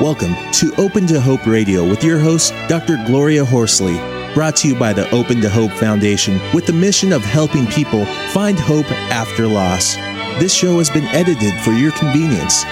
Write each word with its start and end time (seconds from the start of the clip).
Welcome 0.00 0.34
to 0.52 0.72
Open 0.78 1.06
to 1.08 1.20
Hope 1.20 1.44
Radio 1.44 1.86
with 1.86 2.02
your 2.02 2.18
host, 2.18 2.54
Dr. 2.68 2.96
Gloria 3.04 3.44
Horsley, 3.44 3.98
brought 4.32 4.56
to 4.56 4.68
you 4.68 4.74
by 4.74 4.94
the 4.94 5.06
Open 5.10 5.42
to 5.42 5.50
Hope 5.50 5.72
Foundation 5.72 6.40
with 6.54 6.64
the 6.64 6.72
mission 6.72 7.12
of 7.12 7.22
helping 7.22 7.66
people 7.66 8.06
find 8.32 8.58
hope 8.58 8.90
after 9.12 9.46
loss. 9.46 9.96
This 10.40 10.54
show 10.54 10.78
has 10.78 10.88
been 10.88 11.04
edited 11.08 11.52
for 11.60 11.72
your 11.72 11.92
convenience. 11.92 12.64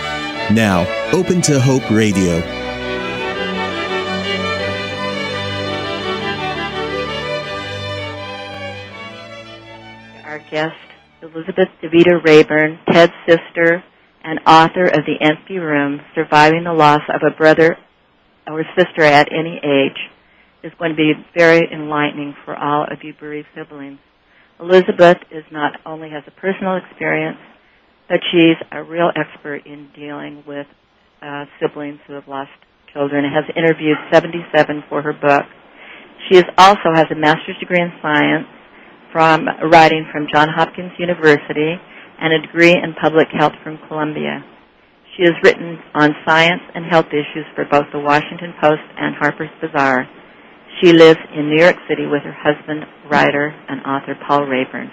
Now, 0.50 0.86
Open 1.12 1.42
to 1.42 1.60
Hope 1.60 1.90
Radio. 1.90 2.38
Our 10.24 10.38
guest, 10.50 10.74
Elizabeth 11.20 11.68
DeVita 11.82 12.24
Raeburn, 12.24 12.78
Ted's 12.90 13.12
sister, 13.28 13.84
and 14.28 14.40
author 14.46 14.84
of 14.84 15.06
The 15.06 15.16
Empty 15.24 15.56
Room, 15.56 16.00
Surviving 16.14 16.64
the 16.64 16.72
Loss 16.74 17.00
of 17.08 17.22
a 17.24 17.34
Brother 17.34 17.78
or 18.46 18.62
Sister 18.76 19.02
at 19.02 19.32
Any 19.32 19.56
Age, 19.56 19.96
is 20.62 20.70
going 20.78 20.90
to 20.90 20.96
be 20.96 21.14
very 21.34 21.66
enlightening 21.72 22.34
for 22.44 22.54
all 22.54 22.84
of 22.84 22.98
you 23.02 23.14
bereaved 23.18 23.48
siblings. 23.56 23.98
Elizabeth 24.60 25.16
is 25.30 25.44
not 25.50 25.80
only 25.86 26.10
has 26.10 26.24
a 26.26 26.40
personal 26.40 26.76
experience, 26.76 27.38
but 28.06 28.20
she's 28.30 28.60
a 28.70 28.82
real 28.82 29.10
expert 29.16 29.64
in 29.64 29.88
dealing 29.96 30.44
with 30.46 30.66
uh, 31.22 31.46
siblings 31.58 31.98
who 32.06 32.12
have 32.12 32.28
lost 32.28 32.50
children 32.92 33.24
and 33.24 33.32
has 33.32 33.44
interviewed 33.56 33.96
77 34.12 34.84
for 34.90 35.00
her 35.00 35.14
book. 35.14 35.44
She 36.28 36.36
is 36.36 36.44
also 36.58 36.92
has 36.92 37.06
a 37.10 37.16
master's 37.16 37.56
degree 37.60 37.80
in 37.80 37.92
science 38.02 38.44
from 39.10 39.46
writing 39.72 40.04
from 40.12 40.26
Johns 40.30 40.50
Hopkins 40.54 40.92
University 40.98 41.80
and 42.20 42.32
a 42.32 42.42
degree 42.46 42.72
in 42.72 42.94
public 43.00 43.28
health 43.32 43.54
from 43.62 43.78
Columbia. 43.88 44.44
She 45.16 45.24
has 45.24 45.34
written 45.42 45.78
on 45.94 46.14
science 46.26 46.62
and 46.74 46.84
health 46.86 47.10
issues 47.10 47.46
for 47.54 47.64
both 47.70 47.86
the 47.92 47.98
Washington 47.98 48.54
Post 48.60 48.82
and 48.96 49.16
Harper's 49.16 49.50
Bazaar. 49.60 50.06
She 50.80 50.92
lives 50.92 51.18
in 51.34 51.50
New 51.50 51.58
York 51.58 51.76
City 51.88 52.06
with 52.06 52.22
her 52.22 52.36
husband, 52.38 52.84
writer, 53.10 53.54
and 53.68 53.80
author 53.82 54.14
Paul 54.26 54.46
Raeburn. 54.46 54.90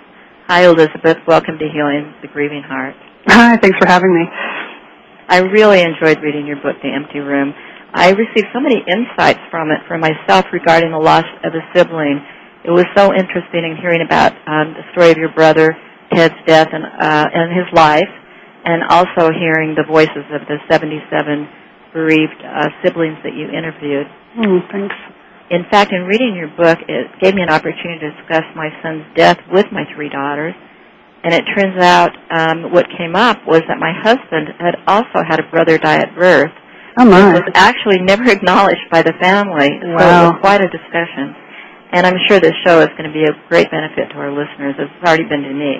Hi, 0.47 0.65
Elizabeth. 0.65 1.17
Welcome 1.27 1.57
to 1.59 1.67
Healing 1.69 2.13
the 2.21 2.27
Grieving 2.27 2.63
Heart. 2.65 2.95
Hi, 3.27 3.57
thanks 3.57 3.77
for 3.77 3.87
having 3.87 4.13
me. 4.13 4.25
I 5.27 5.39
really 5.39 5.81
enjoyed 5.81 6.21
reading 6.21 6.45
your 6.45 6.57
book, 6.57 6.77
The 6.81 6.89
Empty 6.89 7.19
Room. 7.19 7.53
I 7.93 8.09
received 8.09 8.47
so 8.53 8.59
many 8.59 8.77
insights 8.85 9.39
from 9.49 9.71
it 9.71 9.81
for 9.87 9.97
myself 9.97 10.45
regarding 10.53 10.91
the 10.91 10.97
loss 10.97 11.25
of 11.43 11.53
a 11.53 11.61
sibling. 11.73 12.21
It 12.63 12.71
was 12.71 12.85
so 12.95 13.13
interesting 13.13 13.65
in 13.65 13.77
hearing 13.81 14.01
about 14.01 14.33
um, 14.45 14.73
the 14.73 14.83
story 14.93 15.11
of 15.11 15.17
your 15.17 15.33
brother 15.33 15.77
Ted's 16.15 16.39
death 16.47 16.69
and 16.71 16.85
uh, 16.85 17.27
and 17.33 17.51
his 17.51 17.67
life, 17.75 18.09
and 18.63 18.83
also 18.89 19.31
hearing 19.35 19.75
the 19.75 19.83
voices 19.87 20.25
of 20.31 20.41
the 20.47 20.57
77 20.71 21.03
bereaved 21.93 22.39
uh, 22.43 22.67
siblings 22.83 23.17
that 23.23 23.35
you 23.35 23.47
interviewed. 23.51 24.07
Mm, 24.39 24.59
thanks. 24.71 24.95
In 25.51 25.63
fact, 25.69 25.93
in 25.93 26.03
reading 26.09 26.35
your 26.35 26.49
book, 26.57 26.79
it 26.87 27.07
gave 27.21 27.35
me 27.35 27.41
an 27.43 27.49
opportunity 27.49 27.99
to 27.99 28.11
discuss 28.17 28.43
my 28.55 28.69
son's 28.81 29.05
death 29.15 29.37
with 29.51 29.67
my 29.71 29.83
three 29.93 30.09
daughters. 30.09 30.55
And 31.23 31.33
it 31.33 31.45
turns 31.55 31.77
out 31.81 32.11
um, 32.29 32.71
what 32.71 32.85
came 32.97 33.15
up 33.15 33.37
was 33.47 33.61
that 33.67 33.77
my 33.79 33.93
husband 33.93 34.49
had 34.59 34.75
also 34.87 35.25
had 35.25 35.39
a 35.39 35.49
brother 35.49 35.77
die 35.77 35.97
at 35.97 36.13
birth. 36.15 36.53
Oh 36.97 37.05
my! 37.05 37.29
It 37.29 37.33
was 37.33 37.49
actually 37.55 37.99
never 38.11 38.29
acknowledged 38.29 38.87
by 38.91 39.01
the 39.01 39.13
family, 39.21 39.69
so 39.81 39.89
it 39.89 40.23
was 40.31 40.37
quite 40.41 40.61
a 40.61 40.69
discussion. 40.69 41.35
And 41.93 42.05
I'm 42.05 42.17
sure 42.27 42.39
this 42.39 42.55
show 42.65 42.81
is 42.81 42.89
going 42.97 43.09
to 43.09 43.13
be 43.13 43.23
a 43.23 43.33
great 43.47 43.71
benefit 43.71 44.09
to 44.11 44.15
our 44.17 44.31
listeners, 44.31 44.75
it's 44.77 44.91
already 45.05 45.23
been 45.23 45.43
to 45.43 45.53
me. 45.53 45.79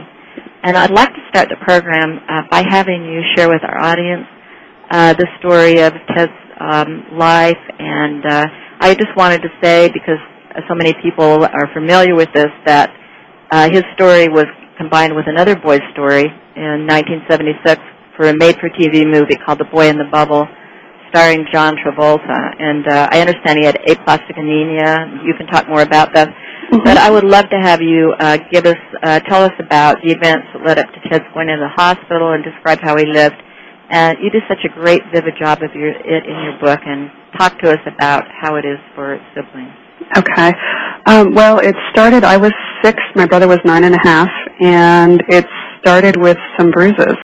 And 0.65 0.75
I'd 0.75 0.89
like 0.89 1.13
to 1.13 1.21
start 1.29 1.49
the 1.49 1.61
program 1.61 2.17
uh, 2.27 2.41
by 2.49 2.65
having 2.67 3.05
you 3.05 3.21
share 3.35 3.47
with 3.47 3.61
our 3.61 3.77
audience 3.77 4.25
uh, 4.89 5.13
the 5.13 5.27
story 5.37 5.77
of 5.85 5.93
Ted's 6.09 6.33
um, 6.59 7.05
life. 7.13 7.61
And 7.77 8.25
uh, 8.25 8.47
I 8.81 8.95
just 8.95 9.13
wanted 9.15 9.43
to 9.43 9.49
say, 9.61 9.91
because 9.93 10.17
so 10.67 10.73
many 10.73 10.95
people 11.03 11.45
are 11.45 11.69
familiar 11.71 12.15
with 12.15 12.29
this, 12.33 12.49
that 12.65 12.89
uh, 13.51 13.69
his 13.69 13.83
story 13.93 14.27
was 14.27 14.45
combined 14.79 15.15
with 15.15 15.25
another 15.27 15.55
boy's 15.55 15.85
story 15.93 16.25
in 16.25 16.89
1976 16.89 17.79
for 18.17 18.29
a 18.29 18.35
made-for-TV 18.35 19.05
movie 19.05 19.37
called 19.45 19.59
The 19.59 19.69
Boy 19.69 19.87
in 19.87 19.97
the 19.97 20.09
Bubble, 20.09 20.47
starring 21.13 21.45
John 21.53 21.75
Travolta. 21.77 22.41
And 22.57 22.87
uh, 22.87 23.09
I 23.11 23.21
understand 23.21 23.59
he 23.59 23.65
had 23.65 23.77
aplastic 23.85 24.35
anemia. 24.35 25.21
You 25.29 25.35
can 25.37 25.45
talk 25.45 25.69
more 25.69 25.83
about 25.83 26.09
that. 26.15 26.33
But 26.71 26.97
I 26.97 27.09
would 27.09 27.23
love 27.23 27.49
to 27.49 27.59
have 27.61 27.81
you 27.81 28.13
uh, 28.19 28.37
give 28.51 28.65
us, 28.65 28.77
uh, 29.03 29.19
tell 29.21 29.43
us 29.43 29.53
about 29.59 29.97
the 30.03 30.11
events 30.11 30.47
that 30.53 30.65
led 30.65 30.79
up 30.79 30.87
to 30.87 31.09
Ted's 31.09 31.25
going 31.33 31.49
into 31.49 31.61
the 31.61 31.73
hospital 31.75 32.33
and 32.33 32.43
describe 32.43 32.79
how 32.81 32.97
he 32.97 33.05
lived. 33.05 33.35
And 33.89 34.17
you 34.21 34.31
do 34.31 34.39
such 34.49 34.65
a 34.65 34.69
great, 34.73 35.01
vivid 35.13 35.35
job 35.39 35.61
of 35.61 35.73
your, 35.75 35.89
it 35.89 36.25
in 36.25 36.37
your 36.43 36.57
book, 36.59 36.79
and 36.85 37.11
talk 37.37 37.59
to 37.59 37.69
us 37.69 37.79
about 37.85 38.23
how 38.41 38.55
it 38.55 38.65
is 38.65 38.79
for 38.95 39.19
siblings. 39.35 39.73
Okay. 40.17 40.53
Um, 41.05 41.33
well, 41.33 41.59
it 41.59 41.75
started. 41.91 42.23
I 42.23 42.37
was 42.37 42.51
six. 42.83 42.97
My 43.15 43.25
brother 43.27 43.47
was 43.47 43.59
nine 43.63 43.83
and 43.83 43.93
a 43.93 43.99
half, 44.01 44.29
and 44.59 45.21
it 45.29 45.45
started 45.81 46.17
with 46.17 46.37
some 46.57 46.71
bruises 46.71 47.15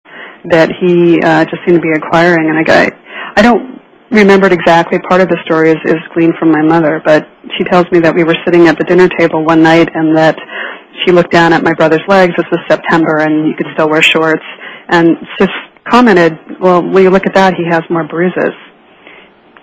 that 0.46 0.70
he 0.80 1.20
uh, 1.22 1.46
just 1.46 1.62
seemed 1.66 1.78
to 1.78 1.82
be 1.82 1.92
acquiring. 1.96 2.48
And 2.48 2.58
I 2.58 2.64
got. 2.64 2.94
I 3.38 3.42
don't 3.42 3.71
remember 4.20 4.48
it 4.48 4.54
exactly. 4.54 5.00
Part 5.10 5.22
of 5.22 5.30
the 5.30 5.38
story 5.46 5.72
is, 5.72 5.78
is 5.86 5.98
gleaned 6.14 6.34
from 6.38 6.52
my 6.52 6.62
mother, 6.62 7.02
but 7.04 7.28
she 7.58 7.64
tells 7.66 7.86
me 7.92 8.00
that 8.00 8.14
we 8.14 8.24
were 8.24 8.36
sitting 8.46 8.68
at 8.68 8.78
the 8.78 8.84
dinner 8.84 9.08
table 9.18 9.44
one 9.46 9.64
night, 9.64 9.90
and 9.94 10.16
that 10.18 10.38
she 11.06 11.12
looked 11.12 11.32
down 11.32 11.54
at 11.54 11.64
my 11.64 11.74
brother's 11.74 12.04
legs. 12.08 12.34
This 12.38 12.46
was 12.52 12.60
September, 12.70 13.18
and 13.18 13.48
you 13.48 13.56
could 13.56 13.68
still 13.74 13.90
wear 13.90 14.02
shorts, 14.02 14.44
and 14.90 15.18
just 15.40 15.52
commented, 15.90 16.38
"Well, 16.60 16.82
when 16.84 17.04
you 17.04 17.10
look 17.10 17.26
at 17.26 17.34
that, 17.36 17.54
he 17.56 17.64
has 17.70 17.82
more 17.90 18.04
bruises." 18.04 18.54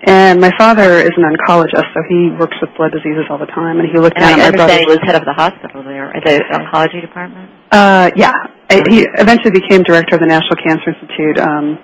And 0.05 0.39
my 0.39 0.51
father 0.57 0.93
is 0.93 1.11
an 1.17 1.23
oncologist, 1.27 1.83
so 1.93 1.99
he 2.07 2.31
works 2.39 2.55
with 2.61 2.69
blood 2.77 2.91
diseases 2.93 3.25
all 3.29 3.37
the 3.37 3.51
time. 3.51 3.79
And 3.79 3.89
he 3.91 3.99
looked 3.99 4.15
And 4.17 4.23
down 4.23 4.39
I 4.39 4.47
at 4.47 4.55
my 4.55 4.63
understand 4.63 4.79
he 4.79 4.87
was 4.87 4.99
head 5.03 5.15
of 5.15 5.25
the 5.25 5.33
hospital 5.33 5.83
there, 5.83 6.15
at 6.15 6.23
the 6.23 6.39
oncology 6.55 7.01
department. 7.01 7.49
Uh, 7.71 8.09
yeah, 8.15 8.31
I- 8.71 8.83
he 8.87 9.05
eventually 9.19 9.51
became 9.51 9.83
director 9.83 10.15
of 10.15 10.21
the 10.21 10.27
National 10.27 10.55
Cancer 10.63 10.95
Institute, 10.95 11.37
um, 11.39 11.79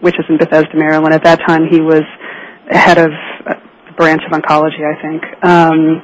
which 0.00 0.14
is 0.18 0.24
in 0.28 0.38
Bethesda, 0.38 0.74
Maryland. 0.74 1.14
At 1.14 1.24
that 1.24 1.40
time, 1.46 1.66
he 1.70 1.80
was 1.80 2.02
head 2.70 2.98
of 2.98 3.10
a 3.46 3.54
branch 3.96 4.22
of 4.26 4.32
oncology, 4.32 4.82
I 4.84 5.00
think. 5.02 5.22
Um, 5.44 6.02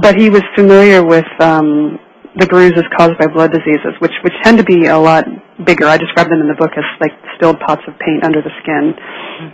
but 0.00 0.16
he 0.16 0.30
was 0.30 0.42
familiar 0.56 1.04
with 1.04 1.26
um, 1.40 1.98
the 2.36 2.46
bruises 2.46 2.82
caused 2.96 3.16
by 3.18 3.26
blood 3.26 3.52
diseases, 3.52 3.94
which 4.00 4.12
which 4.22 4.34
tend 4.42 4.58
to 4.58 4.64
be 4.64 4.86
a 4.86 4.98
lot 4.98 5.24
bigger. 5.64 5.86
I 5.86 5.96
describe 5.96 6.28
them 6.28 6.40
in 6.40 6.48
the 6.48 6.58
book 6.58 6.72
as 6.76 6.84
like 7.00 7.12
spilled 7.36 7.60
pots 7.60 7.82
of 7.86 7.94
paint 7.98 8.24
under 8.24 8.42
the 8.42 8.50
skin 8.62 8.94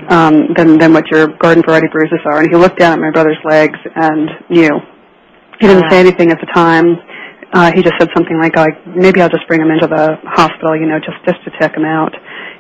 um, 0.09 0.35
than 0.57 0.79
than 0.79 0.93
what 0.93 1.05
your 1.11 1.29
garden 1.37 1.63
variety 1.63 1.89
bruises 1.93 2.21
are. 2.25 2.41
And 2.41 2.49
he 2.49 2.57
looked 2.57 2.79
down 2.79 2.93
at 2.93 2.99
my 2.99 3.11
brother's 3.11 3.41
legs 3.45 3.79
and 3.97 4.31
knew. 4.49 4.81
He 5.61 5.67
didn't 5.67 5.91
say 5.91 6.01
anything 6.01 6.31
at 6.31 6.41
the 6.41 6.49
time. 6.55 6.97
Uh, 7.53 7.71
he 7.75 7.83
just 7.83 7.95
said 7.99 8.09
something 8.15 8.39
like, 8.39 8.57
like, 8.57 8.79
maybe 8.87 9.21
I'll 9.21 9.29
just 9.29 9.47
bring 9.47 9.61
him 9.61 9.71
into 9.71 9.89
the 9.89 10.17
hospital, 10.25 10.73
you 10.79 10.87
know, 10.87 10.97
just 11.03 11.21
just 11.27 11.43
to 11.45 11.51
check 11.61 11.77
him 11.77 11.85
out. 11.85 12.15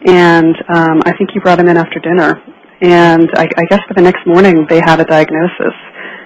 And 0.06 0.56
um, 0.68 1.02
I 1.04 1.12
think 1.16 1.30
he 1.32 1.40
brought 1.40 1.60
him 1.60 1.68
in 1.68 1.76
after 1.76 2.00
dinner. 2.00 2.40
And 2.80 3.28
I, 3.36 3.44
I 3.44 3.64
guess 3.68 3.80
for 3.86 3.94
the 3.94 4.02
next 4.02 4.26
morning 4.26 4.66
they 4.68 4.80
had 4.80 5.00
a 5.00 5.04
diagnosis, 5.04 5.76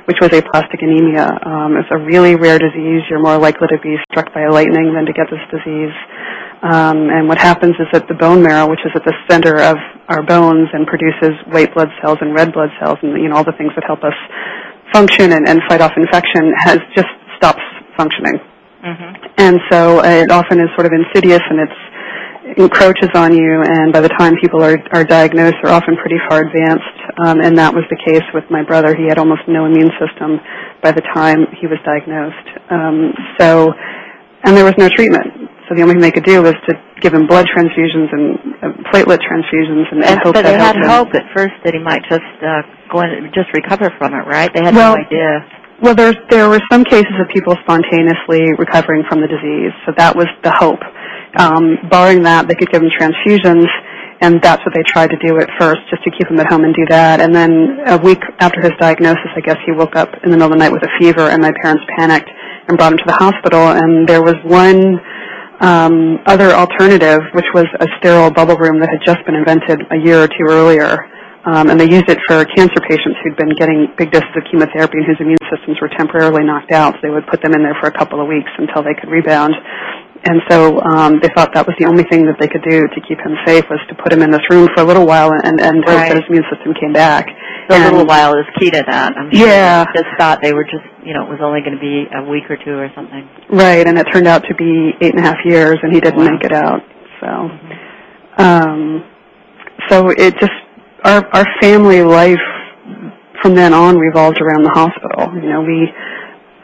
which 0.06 0.18
was 0.20 0.30
aplastic 0.30 0.82
anemia. 0.82 1.26
Um, 1.42 1.74
it's 1.76 1.90
a 1.90 1.98
really 1.98 2.36
rare 2.36 2.58
disease. 2.58 3.02
You're 3.10 3.22
more 3.22 3.38
likely 3.38 3.66
to 3.68 3.78
be 3.82 3.96
struck 4.10 4.32
by 4.32 4.46
lightning 4.46 4.94
than 4.94 5.06
to 5.06 5.12
get 5.12 5.26
this 5.30 5.42
disease. 5.50 5.94
Um, 6.62 7.10
and 7.10 7.28
what 7.28 7.38
happens 7.38 7.74
is 7.76 7.90
that 7.92 8.06
the 8.08 8.14
bone 8.14 8.42
marrow, 8.42 8.70
which 8.70 8.80
is 8.86 8.92
at 8.94 9.04
the 9.04 9.12
center 9.28 9.60
of 9.60 9.76
our 10.08 10.22
bones 10.22 10.68
and 10.72 10.86
produces 10.86 11.34
white 11.50 11.74
blood 11.74 11.88
cells 12.00 12.18
and 12.20 12.32
red 12.32 12.52
blood 12.54 12.70
cells, 12.80 12.96
and 13.02 13.20
you 13.20 13.28
know 13.28 13.36
all 13.36 13.44
the 13.44 13.56
things 13.58 13.72
that 13.74 13.84
help 13.84 14.04
us 14.04 14.16
function 14.92 15.32
and, 15.32 15.48
and 15.48 15.60
fight 15.68 15.82
off 15.82 15.92
infection, 15.96 16.54
has 16.56 16.78
just 16.94 17.10
stops 17.36 17.60
functioning. 17.98 18.38
Mm-hmm. 18.80 19.10
And 19.36 19.60
so 19.70 19.98
uh, 19.98 20.24
it 20.24 20.30
often 20.30 20.60
is 20.60 20.68
sort 20.76 20.86
of 20.86 20.92
insidious 20.92 21.42
and 21.50 21.60
it's 21.60 21.80
encroaches 22.44 23.08
on 23.14 23.32
you 23.32 23.62
and 23.64 23.92
by 23.92 24.00
the 24.00 24.12
time 24.20 24.34
people 24.40 24.62
are, 24.62 24.76
are 24.92 25.04
diagnosed 25.04 25.56
they're 25.62 25.72
often 25.72 25.96
pretty 25.96 26.20
far 26.28 26.44
advanced 26.44 26.96
um, 27.24 27.40
and 27.40 27.56
that 27.56 27.72
was 27.72 27.84
the 27.88 27.96
case 28.04 28.22
with 28.34 28.44
my 28.50 28.62
brother 28.62 28.94
he 28.94 29.08
had 29.08 29.18
almost 29.18 29.40
no 29.48 29.64
immune 29.64 29.90
system 29.96 30.36
by 30.82 30.92
the 30.92 31.00
time 31.14 31.46
he 31.60 31.66
was 31.66 31.78
diagnosed 31.88 32.48
um, 32.70 33.12
so 33.40 33.72
and 34.44 34.56
there 34.56 34.64
was 34.64 34.76
no 34.76 34.88
treatment 34.92 35.48
so 35.68 35.74
the 35.74 35.80
only 35.80 35.94
thing 35.96 36.02
they 36.04 36.12
could 36.12 36.28
do 36.28 36.42
was 36.42 36.52
to 36.68 36.76
give 37.00 37.14
him 37.14 37.26
blood 37.26 37.46
transfusions 37.48 38.12
and 38.12 38.36
uh, 38.60 38.68
platelet 38.92 39.18
transfusions 39.24 39.88
and, 39.90 40.04
and 40.04 40.20
hope 40.20 40.34
but 40.34 40.44
they 40.44 40.52
had 40.56 40.76
him. 40.76 40.84
hope 40.84 41.08
at 41.16 41.24
first 41.34 41.56
that 41.64 41.72
he 41.72 41.80
might 41.80 42.04
just 42.08 42.28
uh, 42.44 42.60
go 42.92 43.00
and 43.00 43.32
just 43.32 43.48
recover 43.56 43.88
from 43.98 44.12
it, 44.12 44.24
right? 44.28 44.52
They 44.52 44.62
had 44.62 44.74
Well, 44.74 44.94
no 44.96 45.02
idea. 45.02 45.40
Well, 45.82 45.94
there's, 45.94 46.16
there 46.30 46.48
were 46.48 46.60
some 46.70 46.84
cases 46.84 47.12
of 47.20 47.28
people 47.34 47.56
spontaneously 47.64 48.54
recovering 48.56 49.02
from 49.08 49.20
the 49.20 49.26
disease, 49.26 49.72
so 49.84 49.92
that 49.96 50.14
was 50.14 50.28
the 50.44 50.52
hope. 50.54 50.80
Um, 51.36 51.88
barring 51.90 52.22
that, 52.22 52.48
they 52.48 52.54
could 52.54 52.70
give 52.70 52.82
him 52.82 52.90
transfusions, 52.90 53.66
and 54.20 54.40
that's 54.42 54.64
what 54.64 54.74
they 54.74 54.82
tried 54.86 55.10
to 55.10 55.18
do 55.18 55.38
at 55.38 55.48
first, 55.58 55.80
just 55.90 56.02
to 56.04 56.10
keep 56.10 56.30
him 56.30 56.38
at 56.40 56.46
home 56.46 56.64
and 56.64 56.74
do 56.74 56.86
that. 56.88 57.20
And 57.20 57.34
then 57.34 57.78
a 57.86 57.98
week 57.98 58.20
after 58.38 58.60
his 58.60 58.72
diagnosis, 58.80 59.30
I 59.36 59.40
guess 59.40 59.56
he 59.66 59.72
woke 59.72 59.96
up 59.96 60.10
in 60.22 60.30
the 60.30 60.36
middle 60.36 60.52
of 60.52 60.58
the 60.58 60.62
night 60.62 60.72
with 60.72 60.82
a 60.82 60.92
fever, 61.00 61.28
and 61.28 61.42
my 61.42 61.52
parents 61.62 61.82
panicked 61.98 62.30
and 62.68 62.78
brought 62.78 62.92
him 62.92 62.98
to 62.98 63.06
the 63.06 63.18
hospital. 63.18 63.74
And 63.74 64.08
there 64.08 64.22
was 64.22 64.36
one 64.44 65.00
um, 65.60 66.18
other 66.26 66.52
alternative, 66.52 67.20
which 67.34 67.46
was 67.54 67.66
a 67.80 67.86
sterile 67.98 68.30
bubble 68.30 68.56
room 68.56 68.80
that 68.80 68.88
had 68.88 69.02
just 69.04 69.24
been 69.26 69.34
invented 69.34 69.82
a 69.90 69.98
year 70.02 70.22
or 70.22 70.28
two 70.28 70.46
earlier 70.48 71.10
um, 71.44 71.68
and 71.68 71.76
they 71.78 71.84
used 71.84 72.08
it 72.08 72.16
for 72.26 72.40
cancer 72.56 72.80
patients 72.88 73.20
who'd 73.20 73.36
been 73.36 73.52
getting 73.60 73.92
big 73.98 74.10
doses 74.10 74.32
of 74.32 74.42
chemotherapy 74.48 74.96
and 74.96 75.04
whose 75.04 75.20
immune 75.20 75.40
systems 75.52 75.76
were 75.76 75.92
temporarily 75.92 76.40
knocked 76.40 76.72
out. 76.72 76.96
So 76.96 77.00
they 77.04 77.12
would 77.12 77.26
put 77.28 77.44
them 77.44 77.52
in 77.52 77.60
there 77.60 77.76
for 77.80 77.86
a 77.86 77.92
couple 77.92 78.20
of 78.20 78.26
weeks 78.26 78.48
until 78.56 78.80
they 78.80 78.96
could 78.96 79.12
rebound. 79.12 79.52
And 80.26 80.40
so 80.48 80.80
um, 80.80 81.20
they 81.20 81.28
thought 81.36 81.52
that 81.52 81.66
was 81.66 81.76
the 81.78 81.84
only 81.84 82.04
thing 82.08 82.24
that 82.24 82.40
they 82.40 82.48
could 82.48 82.64
do 82.64 82.88
to 82.88 82.98
keep 83.06 83.20
him 83.20 83.36
safe 83.44 83.64
was 83.68 83.78
to 83.92 83.94
put 83.94 84.10
him 84.12 84.22
in 84.22 84.30
this 84.30 84.40
room 84.48 84.68
for 84.74 84.80
a 84.82 84.86
little 84.86 85.04
while 85.06 85.28
and, 85.32 85.60
and 85.60 85.84
hope 85.84 86.00
that 86.00 86.16
his 86.16 86.24
immune 86.32 86.44
system 86.48 86.72
came 86.80 86.92
back. 86.94 87.28
The 87.68 87.76
And- 87.76 87.84
little 87.92 88.06
while 88.06 88.32
is 88.40 88.46
key 88.58 88.70
to 88.70 88.82
that. 88.88 89.12
I'm 89.16 89.28
sure 89.30 89.46
Yeah. 89.46 89.84
they 89.84 90.00
just 90.00 90.16
thought 90.16 90.40
they 90.40 90.54
were 90.54 90.64
just, 90.64 90.84
you 91.04 91.12
know, 91.12 91.24
it 91.24 91.30
was 91.30 91.40
only 91.44 91.60
going 91.60 91.76
to 91.76 91.80
be 91.80 92.08
a 92.08 92.24
week 92.24 92.48
or 92.48 92.56
two 92.56 92.72
or 92.72 92.88
something. 92.96 93.28
Right, 93.52 93.86
and 93.86 93.98
it 93.98 94.04
turned 94.12 94.26
out 94.26 94.44
to 94.48 94.54
be 94.54 94.96
eight 95.04 95.12
and 95.14 95.20
a 95.20 95.26
half 95.28 95.36
years, 95.44 95.76
and 95.82 95.92
he 95.92 96.00
didn't 96.00 96.20
Wow. 96.24 96.32
make 96.32 96.42
it 96.44 96.52
out. 96.52 96.80
So, 97.20 97.28
um, 98.38 99.04
so 99.88 100.08
it 100.08 100.34
just 100.40 100.52
our 101.04 101.20
our 101.36 101.44
family 101.60 102.02
life 102.02 102.40
from 103.42 103.54
then 103.54 103.74
on 103.74 103.98
revolved 103.98 104.40
around 104.40 104.62
the 104.64 104.70
hospital. 104.72 105.28
You 105.36 105.48
know, 105.52 105.60
we 105.60 105.88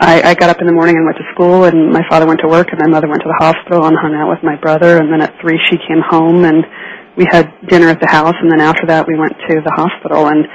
I, 0.00 0.32
I 0.32 0.34
got 0.34 0.48
up 0.48 0.60
in 0.60 0.66
the 0.66 0.72
morning 0.72 0.96
and 0.96 1.04
went 1.04 1.18
to 1.18 1.28
school, 1.36 1.64
and 1.64 1.92
my 1.92 2.00
father 2.08 2.24
went 2.24 2.40
to 2.40 2.48
work, 2.48 2.72
and 2.72 2.80
my 2.80 2.88
mother 2.88 3.06
went 3.06 3.20
to 3.20 3.28
the 3.28 3.36
hospital 3.36 3.84
and 3.84 3.92
hung 4.00 4.16
out 4.16 4.32
with 4.32 4.40
my 4.42 4.56
brother. 4.56 4.96
And 4.96 5.12
then 5.12 5.20
at 5.20 5.36
three, 5.44 5.60
she 5.68 5.76
came 5.76 6.00
home, 6.00 6.48
and 6.48 6.64
we 7.20 7.28
had 7.28 7.52
dinner 7.68 7.88
at 7.92 8.00
the 8.00 8.08
house. 8.08 8.34
And 8.40 8.50
then 8.50 8.60
after 8.64 8.88
that, 8.88 9.04
we 9.06 9.12
went 9.12 9.36
to 9.36 9.60
the 9.60 9.74
hospital. 9.76 10.32
And 10.32 10.48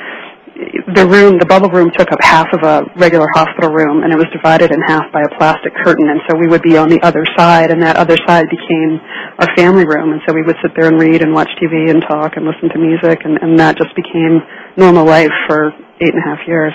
the 0.98 1.06
room, 1.06 1.38
the 1.38 1.46
bubble 1.46 1.70
room, 1.70 1.94
took 1.94 2.10
up 2.10 2.18
half 2.26 2.50
of 2.58 2.66
a 2.66 2.90
regular 2.98 3.30
hospital 3.38 3.70
room, 3.70 4.02
and 4.02 4.10
it 4.10 4.18
was 4.18 4.26
divided 4.34 4.74
in 4.74 4.82
half 4.82 5.06
by 5.14 5.22
a 5.22 5.30
plastic 5.38 5.78
curtain. 5.78 6.10
And 6.10 6.26
so 6.26 6.34
we 6.34 6.50
would 6.50 6.66
be 6.66 6.74
on 6.74 6.90
the 6.90 6.98
other 7.06 7.22
side, 7.38 7.70
and 7.70 7.78
that 7.86 8.02
other 8.02 8.18
side 8.26 8.50
became 8.50 8.98
our 9.38 9.50
family 9.54 9.86
room. 9.86 10.10
And 10.10 10.26
so 10.26 10.34
we 10.34 10.42
would 10.42 10.58
sit 10.66 10.74
there 10.74 10.90
and 10.90 10.98
read 10.98 11.22
and 11.22 11.38
watch 11.38 11.54
TV 11.62 11.94
and 11.94 12.02
talk 12.10 12.34
and 12.34 12.50
listen 12.50 12.74
to 12.74 12.80
music, 12.82 13.22
and, 13.30 13.38
and 13.46 13.60
that 13.62 13.78
just 13.78 13.94
became 13.94 14.42
normal 14.74 15.06
life 15.06 15.34
for 15.46 15.70
eight 16.02 16.10
and 16.10 16.18
a 16.18 16.26
half 16.26 16.42
years. 16.48 16.74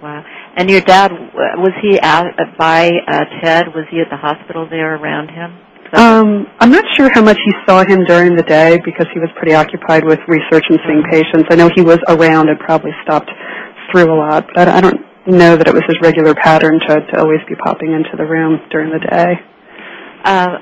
Wow. 0.00 0.24
And 0.56 0.70
your 0.70 0.80
dad, 0.82 1.10
was 1.58 1.72
he 1.82 1.98
out 2.00 2.30
by 2.58 2.90
uh, 3.08 3.24
Ted? 3.42 3.74
Was 3.74 3.86
he 3.90 4.00
at 4.00 4.08
the 4.10 4.16
hospital 4.16 4.68
there 4.70 4.94
around 4.94 5.28
him? 5.30 5.58
Um, 5.94 6.46
I'm 6.58 6.70
not 6.70 6.84
sure 6.96 7.10
how 7.12 7.22
much 7.22 7.38
he 7.44 7.52
saw 7.66 7.84
him 7.84 8.04
during 8.04 8.34
the 8.34 8.42
day 8.42 8.78
because 8.84 9.06
he 9.12 9.20
was 9.20 9.30
pretty 9.36 9.54
occupied 9.54 10.04
with 10.04 10.18
research 10.26 10.64
and 10.68 10.78
seeing 10.86 11.02
patients. 11.10 11.46
I 11.50 11.56
know 11.56 11.70
he 11.74 11.82
was 11.82 11.98
around 12.08 12.48
and 12.48 12.58
probably 12.58 12.90
stopped 13.02 13.30
through 13.90 14.10
a 14.10 14.18
lot, 14.18 14.46
but 14.54 14.68
I 14.68 14.80
don't 14.80 14.98
know 15.26 15.56
that 15.56 15.66
it 15.66 15.74
was 15.74 15.82
his 15.86 15.96
regular 16.02 16.34
pattern 16.34 16.80
to, 16.80 16.94
to 17.00 17.20
always 17.20 17.40
be 17.48 17.54
popping 17.56 17.92
into 17.92 18.16
the 18.16 18.24
room 18.24 18.58
during 18.70 18.90
the 18.90 18.98
day. 18.98 19.34
Uh, 20.24 20.58